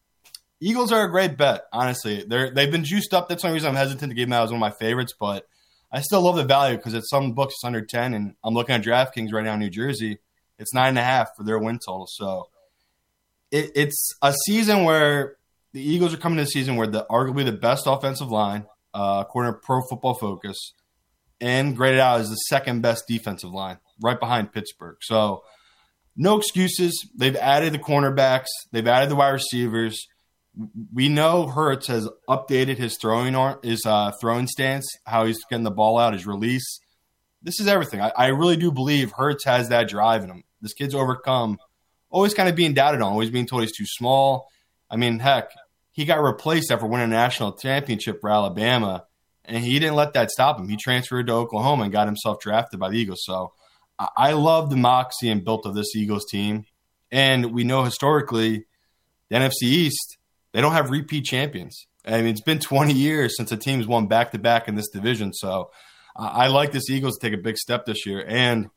Eagles 0.63 0.93
are 0.93 1.05
a 1.05 1.11
great 1.11 1.37
bet. 1.37 1.63
Honestly, 1.73 2.25
they're 2.27 2.51
they've 2.51 2.71
been 2.71 2.85
juiced 2.85 3.13
up. 3.13 3.29
That's 3.29 3.43
the 3.43 3.49
only 3.49 3.57
reason 3.57 3.71
I'm 3.71 3.77
hesitant 3.77 4.11
to 4.11 4.15
give 4.15 4.29
them 4.29 4.33
out 4.33 4.45
as 4.45 4.51
one 4.51 4.59
of 4.59 4.61
my 4.61 4.71
favorites. 4.71 5.13
But 5.19 5.47
I 5.91 6.01
still 6.01 6.23
love 6.23 6.37
the 6.37 6.45
value 6.45 6.77
because 6.77 6.95
at 6.95 7.05
some 7.05 7.33
books 7.33 7.55
it's 7.55 7.65
under 7.65 7.85
ten, 7.85 8.15
and 8.15 8.35
I'm 8.45 8.55
looking 8.55 8.75
at 8.75 8.83
DraftKings 8.83 9.33
right 9.33 9.45
now 9.45 9.55
in 9.55 9.61
New 9.61 9.71
Jersey. 9.71 10.19
It's 10.59 10.73
nine 10.73 10.91
and 10.91 10.99
a 10.99 11.03
half 11.03 11.31
for 11.37 11.43
their 11.43 11.59
win 11.59 11.81
total. 11.85 12.07
So 12.09 12.49
it, 13.51 13.73
it's 13.75 14.11
a 14.23 14.33
season 14.47 14.85
where 14.85 15.37
the 15.73 15.83
Eagles 15.83 16.15
are 16.15 16.19
coming 16.19 16.37
to 16.37 16.45
a 16.45 16.47
season 16.47 16.77
where 16.77 16.87
the 16.87 17.07
arguably 17.11 17.45
the 17.45 17.53
best 17.53 17.85
offensive 17.87 18.31
line 18.31 18.67
uh, 18.95 19.25
according 19.27 19.55
to 19.55 19.59
Pro 19.59 19.81
Football 19.89 20.15
Focus, 20.15 20.75
and 21.41 21.77
graded 21.77 22.01
out 22.01 22.21
as 22.21 22.31
the 22.31 22.37
second 22.37 22.83
best 22.83 23.05
defensive 23.09 23.51
line, 23.51 23.79
right 24.01 24.21
behind 24.21 24.53
Pittsburgh. 24.53 24.97
So, 25.01 25.43
no 26.17 26.37
excuses. 26.37 27.09
They've 27.17 27.37
added 27.37 27.73
the 27.73 27.79
cornerbacks, 27.79 28.49
they've 28.71 28.87
added 28.87 29.09
the 29.09 29.17
wide 29.17 29.31
receivers. 29.31 30.07
We 30.93 31.09
know 31.09 31.47
Hurts 31.47 31.87
has 31.87 32.09
updated 32.29 32.77
his 32.77 32.99
throwing 33.01 33.35
arm, 33.35 33.59
his 33.63 33.85
uh, 33.87 34.13
throwing 34.21 34.47
stance, 34.47 34.87
how 35.05 35.25
he's 35.25 35.43
getting 35.49 35.65
the 35.65 35.71
ball 35.71 35.99
out, 35.99 36.13
his 36.13 36.27
release. 36.27 36.81
This 37.43 37.59
is 37.59 37.67
everything. 37.67 38.01
I, 38.01 38.13
I 38.17 38.27
really 38.29 38.57
do 38.57 38.71
believe 38.71 39.13
Hurts 39.13 39.45
has 39.45 39.71
that 39.71 39.89
drive 39.89 40.25
in 40.25 40.31
him. 40.31 40.45
This 40.61 40.75
kid's 40.75 40.95
overcome, 40.95 41.59
always 42.11 42.35
kind 42.35 42.49
of 42.49 42.55
being 42.55 42.75
doubted 42.75 43.01
on, 43.01 43.13
always 43.13 43.31
being 43.31 43.47
told 43.47 43.63
he's 43.63 43.77
too 43.77 43.87
small. 43.87 44.49
I 44.91 44.97
mean, 44.97 45.19
heck, 45.19 45.51
he 45.93 46.05
got 46.05 46.23
replaced 46.23 46.71
after 46.71 46.87
winning 46.87 47.07
a 47.07 47.09
national 47.09 47.53
championship 47.53 48.21
for 48.21 48.31
Alabama, 48.31 49.07
and 49.45 49.65
he 49.65 49.79
didn't 49.79 49.97
let 49.97 50.13
that 50.13 50.31
stop 50.31 50.59
him. 50.59 50.69
He 50.69 50.77
transferred 50.77 51.27
to 51.29 51.33
Oklahoma 51.33 51.85
and 51.85 51.93
got 51.93 52.07
himself 52.07 52.41
drafted 52.41 52.79
by 52.79 52.91
the 52.91 52.97
Eagles. 52.97 53.23
So 53.25 53.53
I 54.17 54.33
love 54.33 54.71
the 54.71 54.77
moxie 54.77 55.31
and 55.31 55.45
built 55.45 55.67
of 55.67 55.75
this 55.75 55.95
Eagles 55.95 56.27
team. 56.31 56.65
And 57.11 57.53
we 57.53 57.65
know 57.65 57.85
historically, 57.85 58.65
the 59.29 59.37
NFC 59.37 59.65
East, 59.65 60.19
they 60.53 60.61
don't 60.61 60.73
have 60.73 60.91
repeat 60.91 61.25
champions. 61.25 61.87
I 62.07 62.19
mean, 62.19 62.27
it's 62.27 62.41
been 62.41 62.59
20 62.59 62.93
years 62.93 63.37
since 63.37 63.53
a 63.53 63.57
team's 63.57 63.87
won 63.87 64.07
back 64.07 64.33
to 64.33 64.39
back 64.39 64.69
in 64.69 64.75
this 64.75 64.89
division. 64.89 65.33
So 65.33 65.71
I 66.17 66.49
like 66.49 66.73
this 66.73 66.91
Eagles 66.91 67.19
to 67.19 67.27
take 67.27 67.39
a 67.39 67.43
big 67.43 67.57
step 67.57 67.87
this 67.87 68.05
year. 68.07 68.25
And 68.27 68.71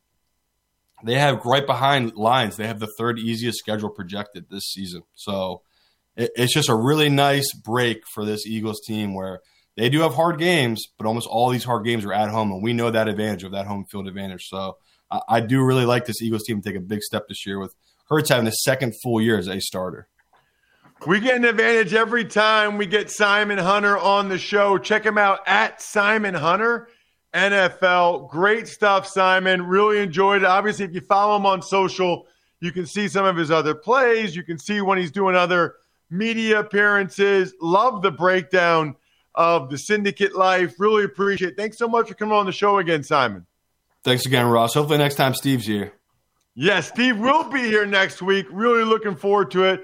they 1.03 1.15
have 1.15 1.45
right 1.45 1.65
behind 1.65 2.15
lines, 2.15 2.55
they 2.55 2.67
have 2.67 2.79
the 2.79 2.91
third 2.97 3.19
easiest 3.19 3.59
schedule 3.59 3.89
projected 3.89 4.45
this 4.49 4.63
season. 4.71 5.01
So 5.15 5.61
it's 6.15 6.53
just 6.53 6.69
a 6.69 6.75
really 6.75 7.09
nice 7.09 7.51
break 7.53 8.03
for 8.13 8.23
this 8.23 8.45
Eagles 8.45 8.81
team 8.85 9.13
where 9.13 9.41
they 9.75 9.89
do 9.89 10.01
have 10.01 10.13
hard 10.13 10.39
games, 10.39 10.85
but 10.97 11.05
almost 11.05 11.27
all 11.27 11.49
these 11.49 11.65
hard 11.65 11.83
games 11.83 12.05
are 12.05 12.13
at 12.13 12.29
home, 12.29 12.53
and 12.53 12.63
we 12.63 12.71
know 12.71 12.89
that 12.89 13.09
advantage 13.09 13.43
of 13.43 13.51
that 13.51 13.67
home 13.67 13.83
field 13.91 14.07
advantage. 14.07 14.45
So 14.47 14.77
I 15.27 15.41
do 15.41 15.61
really 15.61 15.85
like 15.85 16.05
this 16.05 16.21
Eagles 16.21 16.43
team 16.43 16.61
to 16.61 16.69
take 16.69 16.77
a 16.77 16.83
big 16.83 17.01
step 17.01 17.27
this 17.27 17.45
year 17.45 17.59
with 17.59 17.75
Hurts 18.07 18.29
having 18.29 18.45
the 18.45 18.51
second 18.51 18.93
full 19.03 19.19
year 19.19 19.37
as 19.37 19.47
a 19.47 19.59
starter. 19.59 20.07
We 21.07 21.19
get 21.19 21.35
an 21.35 21.45
advantage 21.45 21.93
every 21.93 22.25
time 22.25 22.77
we 22.77 22.87
get 22.87 23.11
Simon 23.11 23.59
Hunter 23.59 23.95
on 23.95 24.27
the 24.27 24.39
show. 24.39 24.79
Check 24.79 25.05
him 25.05 25.19
out 25.19 25.39
at 25.45 25.79
Simon 25.79 26.33
Hunter 26.33 26.87
NFL. 27.31 28.29
Great 28.29 28.67
stuff, 28.67 29.05
Simon. 29.05 29.67
Really 29.67 29.99
enjoyed 29.99 30.41
it. 30.41 30.45
Obviously, 30.45 30.85
if 30.85 30.95
you 30.95 31.01
follow 31.01 31.35
him 31.35 31.45
on 31.45 31.61
social, 31.61 32.25
you 32.59 32.71
can 32.71 32.87
see 32.87 33.07
some 33.07 33.23
of 33.23 33.35
his 33.37 33.51
other 33.51 33.75
plays. 33.75 34.35
You 34.35 34.41
can 34.41 34.57
see 34.57 34.81
when 34.81 34.97
he's 34.97 35.11
doing 35.11 35.35
other 35.35 35.75
media 36.09 36.59
appearances. 36.59 37.53
Love 37.61 38.01
the 38.01 38.11
breakdown 38.11 38.95
of 39.35 39.69
the 39.69 39.77
syndicate 39.77 40.35
life. 40.35 40.73
Really 40.79 41.03
appreciate 41.03 41.51
it. 41.51 41.57
Thanks 41.57 41.77
so 41.77 41.87
much 41.87 42.07
for 42.07 42.15
coming 42.15 42.33
on 42.33 42.47
the 42.47 42.51
show 42.51 42.79
again, 42.79 43.03
Simon. 43.03 43.45
Thanks 44.03 44.25
again, 44.25 44.47
Ross. 44.47 44.73
Hopefully 44.73 44.97
next 44.97 45.15
time 45.15 45.35
Steve's 45.35 45.67
here. 45.67 45.93
Yes, 46.55 46.87
Steve 46.87 47.19
will 47.19 47.43
be 47.43 47.59
here 47.59 47.85
next 47.85 48.21
week. 48.21 48.45
Really 48.49 48.85
looking 48.85 49.15
forward 49.15 49.51
to 49.51 49.65
it. 49.65 49.83